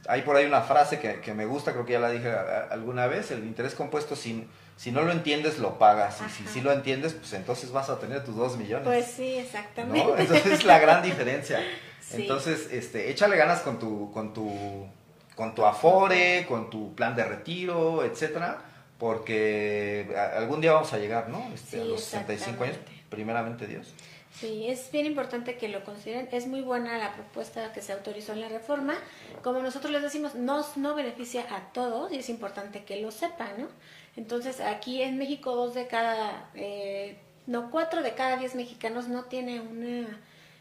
Hay 0.07 0.24
por 0.24 0.36
ahí 0.36 0.45
una 0.45 0.62
frase 0.62 1.00
que, 1.00 1.22
que, 1.22 1.33
me 1.33 1.45
gusta, 1.45 1.72
creo 1.72 1.86
que 1.86 1.93
ya 1.93 2.00
la 2.00 2.10
dije 2.10 2.29
alguna 2.29 3.07
vez, 3.07 3.31
el 3.31 3.45
interés 3.45 3.74
compuesto, 3.74 4.15
si, 4.15 4.48
si 4.75 4.91
no 4.91 5.01
lo 5.01 5.12
entiendes, 5.12 5.60
lo 5.60 5.79
pagas. 5.79 6.19
Y 6.27 6.29
si, 6.29 6.48
si 6.48 6.62
lo 6.62 6.72
entiendes, 6.72 7.13
pues 7.13 7.33
entonces 7.33 7.72
vas 7.72 7.89
a 7.89 8.00
tener 8.00 8.24
tus 8.24 8.36
2 8.36 8.57
millones. 8.57 8.86
Pues 8.86 9.05
sí, 9.05 9.38
exactamente. 9.38 10.03
¿no? 10.03 10.17
Entonces 10.17 10.45
es 10.45 10.63
la 10.65 10.79
gran 10.79 11.01
diferencia. 11.01 11.62
Entonces, 12.12 12.67
este, 12.72 13.10
échale 13.10 13.38
ganas 13.38 13.62
con 13.62 13.79
tu... 13.79 14.12
Con 14.12 14.33
tu 14.33 14.88
con 15.36 15.55
tu 15.55 15.65
afore, 15.65 16.45
con 16.48 16.69
tu 16.69 16.93
plan 16.95 17.15
de 17.15 17.24
retiro, 17.24 18.03
etcétera, 18.03 18.62
porque 18.98 20.15
algún 20.36 20.62
día 20.62 20.74
vamos 20.74 20.93
a 20.93 20.98
llegar, 20.98 21.29
¿no? 21.29 21.51
Este, 21.53 21.81
a 21.81 21.86
los 21.86 22.03
65 22.03 22.63
años, 22.63 22.77
primeramente 23.10 23.67
Dios. 23.67 23.93
Sí, 24.43 24.67
es 24.67 24.91
bien 24.91 25.05
importante 25.05 25.55
que 25.55 25.69
lo 25.69 25.85
consideren. 25.85 26.27
Es 26.33 26.47
muy 26.47 26.59
buena 26.59 26.97
la 26.97 27.13
propuesta 27.13 27.71
que 27.71 27.81
se 27.81 27.93
autorizó 27.93 28.33
en 28.33 28.41
la 28.41 28.50
reforma. 28.50 28.93
Como 29.41 29.62
nosotros 29.62 29.89
les 29.89 30.01
decimos, 30.01 30.35
no, 30.35 30.65
no 30.75 30.95
beneficia 30.95 31.45
a 31.50 31.71
todos 31.71 32.12
y 32.12 32.17
es 32.17 32.27
importante 32.27 32.83
que 32.83 33.01
lo 33.01 33.09
sepan, 33.12 33.51
¿no? 33.57 33.67
Entonces, 34.17 34.59
aquí 34.59 35.01
en 35.01 35.17
México, 35.17 35.55
dos 35.55 35.73
de 35.73 35.88
cada, 35.88 36.50
eh, 36.55 37.17
no, 37.47 37.71
cuatro 37.71 38.03
de 38.03 38.15
cada 38.15 38.35
diez 38.35 38.53
mexicanos 38.53 39.07
no 39.07 39.23
tiene 39.23 39.62
una 39.62 40.19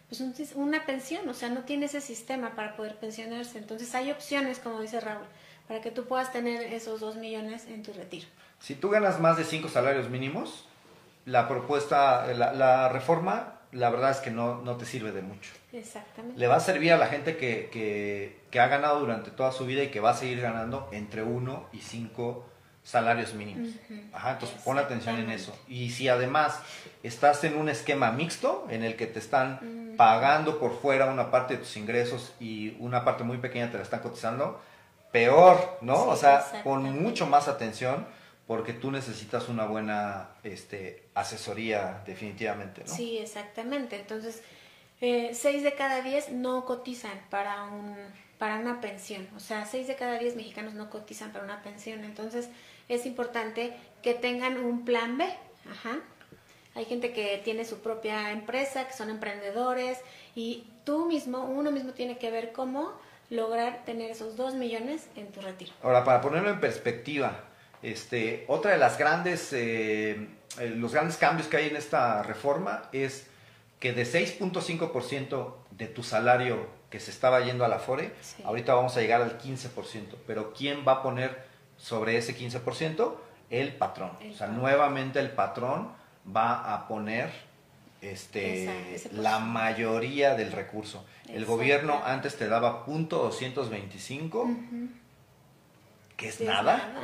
pues 0.08 0.52
una 0.54 0.86
pensión, 0.86 1.28
o 1.28 1.34
sea, 1.34 1.48
no 1.48 1.62
tiene 1.62 1.86
ese 1.86 2.00
sistema 2.00 2.54
para 2.54 2.76
poder 2.76 2.96
pensionarse. 2.96 3.58
Entonces 3.58 3.92
hay 3.96 4.12
opciones, 4.12 4.60
como 4.60 4.80
dice 4.80 5.00
Raúl, 5.00 5.26
para 5.66 5.80
que 5.80 5.90
tú 5.90 6.04
puedas 6.04 6.30
tener 6.30 6.72
esos 6.72 7.00
dos 7.00 7.16
millones 7.16 7.66
en 7.66 7.82
tu 7.82 7.92
retiro. 7.95 8.28
Si 8.60 8.76
tú 8.76 8.90
ganas 8.90 9.18
más 9.18 9.36
de 9.38 9.45
cinco 9.45 9.68
salarios 9.68 10.08
mínimos, 10.08 10.66
la 11.25 11.49
propuesta, 11.49 12.26
la, 12.34 12.88
reforma, 12.88 13.60
la 13.73 13.91
verdad 13.91 14.11
es 14.11 14.19
que 14.19 14.30
no, 14.30 14.61
no, 14.63 14.76
te 14.76 14.85
sirve 14.85 15.13
de 15.13 15.23
mucho. 15.23 15.50
Exactamente. 15.73 16.39
Le 16.39 16.47
va 16.47 16.56
a 16.56 16.61
servir 16.61 16.93
a 16.93 16.99
la 16.99 17.06
gente 17.06 17.37
que, 17.37 17.69
que, 17.73 18.41
que 18.50 18.61
ha 18.61 18.69
ganado 18.69 19.00
durante 19.00 19.30
toda 19.30 19.50
su 19.50 19.65
vida 19.67 19.82
y 19.82 19.89
que 19.89 20.00
va 20.00 20.11
a 20.11 20.15
seguir 20.15 20.41
ganando 20.41 20.89
entre 20.93 21.23
uno 21.23 21.67
y 21.73 21.78
cinco 21.78 22.45
salarios 22.85 23.35
mínimos. 23.35 23.71
Ajá, 24.13 24.32
entonces 24.32 24.61
pon 24.63 24.78
atención 24.78 25.17
en 25.19 25.30
eso. 25.30 25.56
Y 25.69 25.91
si 25.91 26.08
además 26.08 26.58
estás 27.02 27.45
en 27.45 27.56
un 27.56 27.69
esquema 27.69 28.11
mixto 28.11 28.67
en 28.71 28.82
el 28.82 28.97
que 28.97 29.06
te 29.06 29.19
están 29.19 29.95
pagando 29.97 30.58
por 30.58 30.78
fuera 30.80 31.06
una 31.06 31.30
parte 31.30 31.54
de 31.54 31.61
tus 31.61 31.76
ingresos 31.76 32.35
y 32.41 32.76
una 32.80 33.04
parte 33.04 33.25
muy 33.25 33.39
pequeña 33.39 33.71
te 33.71 33.76
la 33.76 33.85
están 33.85 34.00
cotizando, 34.00 34.61
peor, 35.13 35.78
¿no? 35.80 36.06
o 36.06 36.17
sea, 36.17 36.45
pon 36.65 36.82
mucho 37.02 37.26
más 37.26 37.47
atención 37.49 38.06
porque 38.47 38.73
tú 38.73 38.91
necesitas 38.91 39.49
una 39.49 39.67
buena 39.67 40.31
este, 40.43 41.09
asesoría 41.15 42.02
definitivamente, 42.07 42.83
¿no? 42.87 42.95
Sí, 42.95 43.19
exactamente. 43.19 43.97
Entonces, 43.97 44.43
eh, 45.00 45.31
seis 45.35 45.63
de 45.63 45.75
cada 45.75 46.02
diez 46.02 46.31
no 46.31 46.65
cotizan 46.65 47.21
para 47.31 47.65
un 47.65 47.97
para 48.43 48.57
una 48.57 48.81
pensión. 48.81 49.28
O 49.37 49.39
sea, 49.39 49.67
seis 49.67 49.87
de 49.87 49.95
cada 49.95 50.19
diez 50.19 50.35
mexicanos 50.35 50.75
no 50.75 50.91
cotizan 50.91 51.31
para 51.31 51.45
una 51.45 51.63
pensión. 51.63 52.02
Entonces, 52.02 52.49
es 52.89 53.07
importante 53.07 53.73
que 54.02 54.15
tengan 54.15 54.59
un 54.59 54.85
plan 54.85 55.17
B. 55.17 55.33
Ajá. 55.71 56.00
Hay 56.75 56.85
gente 56.87 57.13
que 57.13 57.41
tiene 57.45 57.65
su 57.65 57.78
propia 57.78 58.33
empresa, 58.33 58.89
que 58.89 58.95
son 58.95 59.11
emprendedores, 59.11 59.99
y 60.35 60.65
tú 60.85 61.07
mismo, 61.07 61.45
uno 61.45 61.71
mismo 61.71 61.93
tiene 61.93 62.19
que 62.19 62.33
ver 62.33 62.50
cómo 62.50 62.93
lograr 63.31 63.85
tener 63.85 64.11
esos 64.11 64.37
dos 64.37 64.55
millones 64.55 65.07
en 65.15 65.31
tu 65.31 65.41
retiro. 65.41 65.73
Ahora, 65.81 66.02
para 66.02 66.21
ponerlo 66.21 66.50
en 66.50 66.59
perspectiva, 66.59 67.45
este, 67.82 68.45
otra 68.49 68.73
de 68.73 68.78
las 68.78 68.99
grandes, 68.99 69.52
eh, 69.52 70.28
eh, 70.58 70.68
los 70.76 70.92
grandes 70.92 71.16
cambios 71.16 71.49
que 71.49 71.56
hay 71.56 71.68
en 71.68 71.76
esta 71.76 72.23
reforma 72.23 72.88
es 72.92 73.26
que 73.80 73.92
de 73.92 74.04
6.5% 74.04 75.54
de 75.73 75.86
tu 75.88 76.02
salario 76.02 76.66
que 76.90 77.00
se 77.00 77.10
estaba 77.10 77.40
yendo 77.40 77.64
a 77.64 77.68
la 77.68 77.78
FORE, 77.78 78.12
ahorita 78.45 78.75
vamos 78.75 78.97
a 78.97 79.00
llegar 79.00 79.23
al 79.23 79.38
15%, 79.38 80.16
pero 80.26 80.52
¿quién 80.52 80.84
va 80.86 80.92
a 80.92 81.02
poner 81.02 81.52
sobre 81.82 82.16
ese 82.16 82.36
15%, 82.36 83.14
el 83.50 83.75
patrón. 83.75 84.12
o 84.30 84.34
sea, 84.34 84.47
nuevamente 84.47 85.21
el 85.21 85.30
patrón 85.30 85.90
va 86.34 86.73
a 86.73 86.86
poner 86.88 87.30
este, 88.00 89.00
la 89.12 89.40
mayoría 89.40 90.34
del 90.34 90.52
recurso. 90.52 91.04
El 91.28 91.45
gobierno 91.45 92.00
antes 92.04 92.36
te 92.36 92.49
daba 92.49 92.84
punto 92.84 93.18
225, 93.18 94.50
que 96.16 96.28
es 96.28 96.40
nada, 96.40 96.94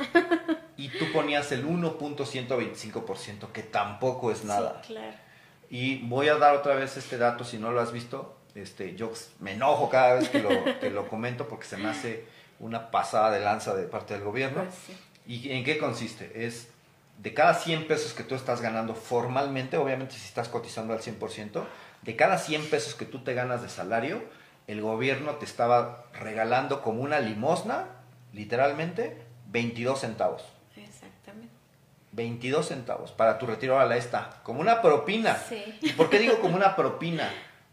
y 0.77 0.89
tú 0.89 1.11
ponías 1.11 1.51
el 1.51 1.65
1.125%, 1.65 3.51
que 3.51 3.63
tampoco 3.63 4.31
es 4.31 4.43
nada. 4.43 4.81
Y 5.69 5.97
voy 6.07 6.29
a 6.29 6.35
dar 6.35 6.55
otra 6.55 6.75
vez 6.75 6.97
este 6.97 7.17
dato, 7.17 7.43
si 7.43 7.57
no 7.57 7.71
lo 7.71 7.81
has 7.81 7.91
visto, 7.91 8.37
este, 8.55 8.95
yo 8.95 9.11
me 9.39 9.53
enojo 9.53 9.89
cada 9.89 10.15
vez 10.15 10.29
que 10.29 10.41
lo, 10.41 10.49
que 10.79 10.89
lo 10.89 11.07
comento 11.07 11.47
porque 11.47 11.65
se 11.65 11.77
me 11.77 11.89
hace 11.89 12.25
una 12.59 12.91
pasada 12.91 13.31
de 13.31 13.39
lanza 13.39 13.75
de 13.75 13.83
parte 13.83 14.15
del 14.15 14.23
gobierno. 14.23 14.63
Pues 14.63 14.97
¿Y 15.27 15.51
en 15.51 15.63
qué 15.63 15.77
consiste? 15.77 16.45
Es 16.45 16.69
de 17.19 17.33
cada 17.33 17.53
100 17.53 17.87
pesos 17.87 18.13
que 18.13 18.23
tú 18.23 18.35
estás 18.35 18.61
ganando 18.61 18.95
formalmente, 18.95 19.77
obviamente 19.77 20.15
si 20.15 20.25
estás 20.25 20.47
cotizando 20.47 20.93
al 20.93 21.01
100%, 21.01 21.63
de 22.01 22.15
cada 22.15 22.37
100 22.37 22.69
pesos 22.69 22.95
que 22.95 23.05
tú 23.05 23.23
te 23.23 23.33
ganas 23.33 23.61
de 23.61 23.69
salario, 23.69 24.23
el 24.67 24.81
gobierno 24.81 25.33
te 25.35 25.45
estaba 25.45 26.05
regalando 26.13 26.81
como 26.81 27.01
una 27.01 27.19
limosna, 27.19 27.87
literalmente, 28.33 29.17
22 29.47 29.99
centavos. 29.99 30.43
Exactamente. 30.75 31.53
22 32.11 32.67
centavos 32.67 33.11
para 33.11 33.37
tu 33.37 33.45
retiro 33.45 33.79
a 33.79 33.85
la 33.85 33.97
esta, 33.97 34.41
como 34.43 34.61
una 34.61 34.81
propina. 34.81 35.37
¿Y 35.81 35.91
por 35.93 36.09
qué 36.09 36.19
digo 36.19 36.39
como 36.39 36.55
una 36.55 36.75
propina? 36.75 37.31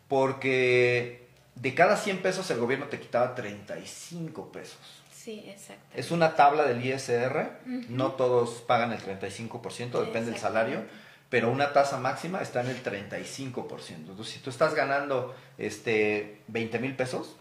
Porque 0.09 1.27
de 1.55 1.75
cada 1.75 1.97
100 1.97 2.23
pesos 2.23 2.51
el 2.51 2.59
gobierno 2.59 2.87
te 2.87 3.01
quitaba 3.01 3.35
35 3.35 4.53
pesos. 4.53 4.79
Sí, 5.11 5.45
exacto. 5.49 5.83
Es 5.95 6.13
una 6.13 6.37
tabla 6.37 6.65
del 6.65 6.85
ISR, 6.85 7.51
no 7.89 8.13
todos 8.13 8.61
pagan 8.61 8.93
el 8.93 9.01
35%, 9.01 10.05
depende 10.05 10.31
del 10.31 10.39
salario, 10.39 10.85
pero 11.29 11.51
una 11.51 11.73
tasa 11.73 11.99
máxima 11.99 12.41
está 12.41 12.61
en 12.61 12.69
el 12.69 12.83
35%. 12.83 13.91
Entonces, 13.91 14.29
si 14.29 14.39
tú 14.39 14.51
estás 14.51 14.75
ganando 14.75 15.35
este 15.59 16.43
20 16.47 16.79
mil 16.79 16.95
pesos, 16.95 17.35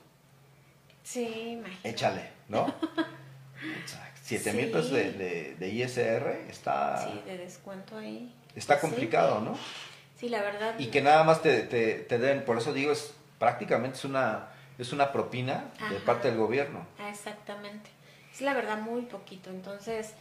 sí, 1.04 1.62
échale, 1.84 2.35
¿no? 2.48 2.74
7 4.24 4.54
mil 4.54 4.72
pesos 4.72 4.90
de, 4.90 5.56
de, 5.60 5.70
ISR 5.70 6.50
está... 6.50 7.08
Sí, 7.08 7.22
de 7.28 7.38
descuento 7.38 7.96
ahí. 7.98 8.34
Está 8.56 8.80
complicado, 8.80 9.40
¿no? 9.40 9.56
Sí, 10.18 10.30
la 10.30 10.42
verdad. 10.42 10.80
Y 10.80 10.88
que 10.88 11.02
nada 11.02 11.24
más 11.24 11.44
te, 11.44 11.62
te, 11.62 11.94
te 11.96 12.18
den, 12.18 12.44
por 12.44 12.58
eso 12.58 12.74
digo, 12.74 12.92
es 12.92 13.14
prácticamente 13.38 13.98
es 13.98 14.06
una, 14.06 14.48
es 14.80 14.94
una 14.94 15.12
propina 15.12 15.66
de 15.92 15.98
parte 15.98 16.30
del 16.30 16.40
gobierno. 16.40 16.88
Ah, 17.00 17.10
exactamente. 17.10 17.92
Es 18.34 18.42
la 18.42 18.56
verdad 18.56 18.80
muy 18.80 19.04
poquito. 19.04 19.52
Entonces, 19.52 20.14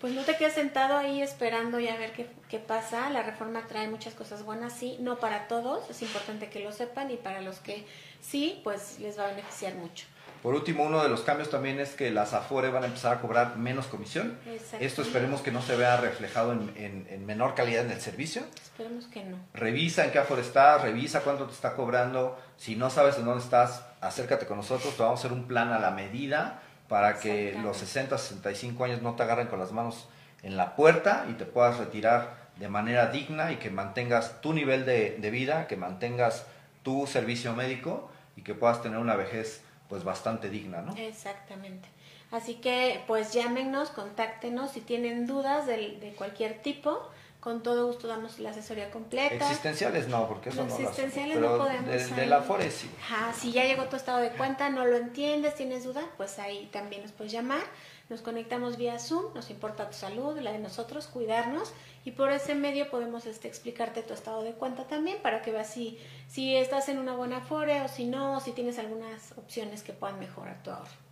pues 0.00 0.14
no 0.14 0.22
te 0.22 0.36
quedes 0.36 0.54
sentado 0.54 0.96
ahí 0.96 1.20
esperando 1.20 1.78
y 1.78 1.88
a 1.88 1.96
ver 1.96 2.12
qué, 2.12 2.28
qué, 2.48 2.58
pasa. 2.58 3.10
La 3.10 3.22
reforma 3.22 3.66
trae 3.66 3.86
muchas 3.88 4.14
cosas 4.14 4.44
buenas, 4.44 4.72
sí, 4.72 4.96
no 5.00 5.18
para 5.18 5.46
todos, 5.46 5.90
es 5.90 6.00
importante 6.00 6.48
que 6.48 6.60
lo 6.60 6.72
sepan 6.72 7.10
y 7.10 7.16
para 7.16 7.42
los 7.42 7.58
que 7.58 7.84
sí, 8.22 8.62
pues 8.64 8.98
les 8.98 9.18
va 9.18 9.24
a 9.24 9.28
beneficiar 9.28 9.74
mucho. 9.74 10.06
Por 10.42 10.56
último, 10.56 10.82
uno 10.82 11.04
de 11.04 11.08
los 11.08 11.20
cambios 11.20 11.50
también 11.50 11.78
es 11.78 11.90
que 11.90 12.10
las 12.10 12.32
Afore 12.32 12.68
van 12.70 12.82
a 12.82 12.86
empezar 12.86 13.16
a 13.16 13.20
cobrar 13.20 13.56
menos 13.56 13.86
comisión. 13.86 14.36
Esto 14.80 15.02
esperemos 15.02 15.40
que 15.40 15.52
no 15.52 15.62
se 15.62 15.76
vea 15.76 15.96
reflejado 15.98 16.52
en, 16.52 17.06
en, 17.08 17.24
menor 17.24 17.54
calidad 17.54 17.84
en 17.84 17.92
el 17.92 18.00
servicio. 18.00 18.42
Esperemos 18.60 19.06
que 19.06 19.22
no. 19.22 19.36
Revisa 19.54 20.04
en 20.04 20.10
qué 20.10 20.18
Afore 20.18 20.42
estás, 20.42 20.82
revisa 20.82 21.20
cuánto 21.20 21.46
te 21.46 21.52
está 21.52 21.74
cobrando. 21.74 22.36
Si 22.56 22.74
no 22.74 22.90
sabes 22.90 23.18
en 23.18 23.24
dónde 23.24 23.44
estás, 23.44 23.84
acércate 24.00 24.46
con 24.46 24.56
nosotros, 24.56 24.96
te 24.96 25.02
vamos 25.04 25.20
a 25.20 25.26
hacer 25.26 25.32
un 25.32 25.46
plan 25.46 25.72
a 25.72 25.78
la 25.78 25.92
medida 25.92 26.60
para 26.88 27.20
que 27.20 27.56
los 27.62 27.76
60, 27.76 28.18
65 28.18 28.84
años 28.84 29.00
no 29.00 29.14
te 29.14 29.22
agarren 29.22 29.46
con 29.46 29.60
las 29.60 29.70
manos 29.70 30.08
en 30.42 30.56
la 30.56 30.74
puerta 30.74 31.24
y 31.30 31.34
te 31.34 31.44
puedas 31.44 31.78
retirar 31.78 32.50
de 32.56 32.68
manera 32.68 33.06
digna 33.06 33.52
y 33.52 33.56
que 33.56 33.70
mantengas 33.70 34.40
tu 34.40 34.52
nivel 34.52 34.84
de, 34.84 35.16
de 35.20 35.30
vida, 35.30 35.68
que 35.68 35.76
mantengas 35.76 36.46
tu 36.82 37.06
servicio 37.06 37.54
médico 37.54 38.10
y 38.36 38.42
que 38.42 38.54
puedas 38.54 38.82
tener 38.82 38.98
una 38.98 39.14
vejez 39.14 39.62
pues 39.88 40.04
bastante 40.04 40.48
digna, 40.48 40.82
¿no? 40.82 40.94
Exactamente. 40.96 41.88
Así 42.30 42.54
que 42.54 43.02
pues 43.06 43.32
llámenos, 43.32 43.90
contáctenos 43.90 44.70
si 44.72 44.80
tienen 44.80 45.26
dudas 45.26 45.66
de, 45.66 45.98
de 46.00 46.14
cualquier 46.16 46.62
tipo. 46.62 47.08
Con 47.42 47.60
todo 47.60 47.88
gusto 47.88 48.06
damos 48.06 48.38
la 48.38 48.50
asesoría 48.50 48.92
completa. 48.92 49.34
Existenciales 49.34 50.06
no, 50.06 50.28
porque 50.28 50.50
eso 50.50 50.64
no 50.64 50.72
Existenciales 50.72 51.40
no 51.40 51.58
podemos. 51.58 51.90
De, 51.90 52.06
de, 52.14 52.26
la 52.26 52.40
FORE 52.40 52.70
sí. 52.70 52.88
si 53.34 53.50
ya 53.50 53.64
llegó 53.64 53.86
tu 53.86 53.96
estado 53.96 54.20
de 54.20 54.30
cuenta, 54.30 54.70
no 54.70 54.86
lo 54.86 54.96
entiendes, 54.96 55.56
tienes 55.56 55.82
duda, 55.82 56.02
pues 56.16 56.38
ahí 56.38 56.68
también 56.72 57.02
nos 57.02 57.10
puedes 57.10 57.32
llamar. 57.32 57.64
Nos 58.08 58.20
conectamos 58.20 58.76
vía 58.76 58.96
Zoom, 59.00 59.34
nos 59.34 59.50
importa 59.50 59.90
tu 59.90 59.96
salud, 59.96 60.38
la 60.38 60.52
de 60.52 60.60
nosotros, 60.60 61.08
cuidarnos 61.08 61.72
y 62.04 62.12
por 62.12 62.30
ese 62.30 62.54
medio 62.54 62.88
podemos 62.90 63.26
este, 63.26 63.48
explicarte 63.48 64.02
tu 64.02 64.14
estado 64.14 64.44
de 64.44 64.52
cuenta 64.52 64.86
también 64.86 65.18
para 65.20 65.42
que 65.42 65.50
veas 65.50 65.68
si, 65.68 65.98
si 66.28 66.54
estás 66.54 66.88
en 66.90 66.98
una 66.98 67.14
buena 67.14 67.40
fore 67.40 67.80
o 67.80 67.88
si 67.88 68.04
no, 68.04 68.36
o 68.36 68.40
si 68.40 68.52
tienes 68.52 68.78
algunas 68.78 69.32
opciones 69.36 69.82
que 69.82 69.92
puedan 69.92 70.20
mejorar 70.20 70.62
tu 70.62 70.70
ahorro. 70.70 71.02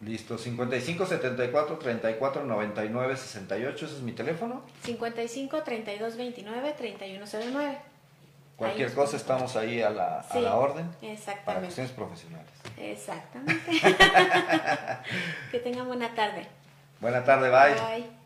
Listo, 0.00 0.38
55 0.38 1.04
74 1.04 1.78
34 1.78 2.44
99 2.44 3.16
68, 3.16 3.84
ese 3.84 3.96
es 3.96 4.02
mi 4.02 4.12
teléfono. 4.12 4.62
55 4.84 5.62
32 5.62 6.16
29 6.16 6.72
31 6.72 7.26
09. 7.26 7.78
Cualquier 8.56 8.92
cosa 8.92 9.16
estamos 9.16 9.56
ahí 9.56 9.80
a 9.80 9.90
la, 9.90 10.20
a 10.20 10.38
la 10.38 10.56
orden. 10.56 10.86
Exactamente. 11.00 11.44
Para 11.44 11.60
cuestiones 11.60 11.92
profesionales. 11.92 12.50
Exactamente. 12.78 13.70
que 15.50 15.58
tengan 15.60 15.86
buena 15.86 16.14
tarde. 16.14 16.46
Buena 17.00 17.24
tarde, 17.24 17.50
bye. 17.50 17.74
Bye. 17.74 18.19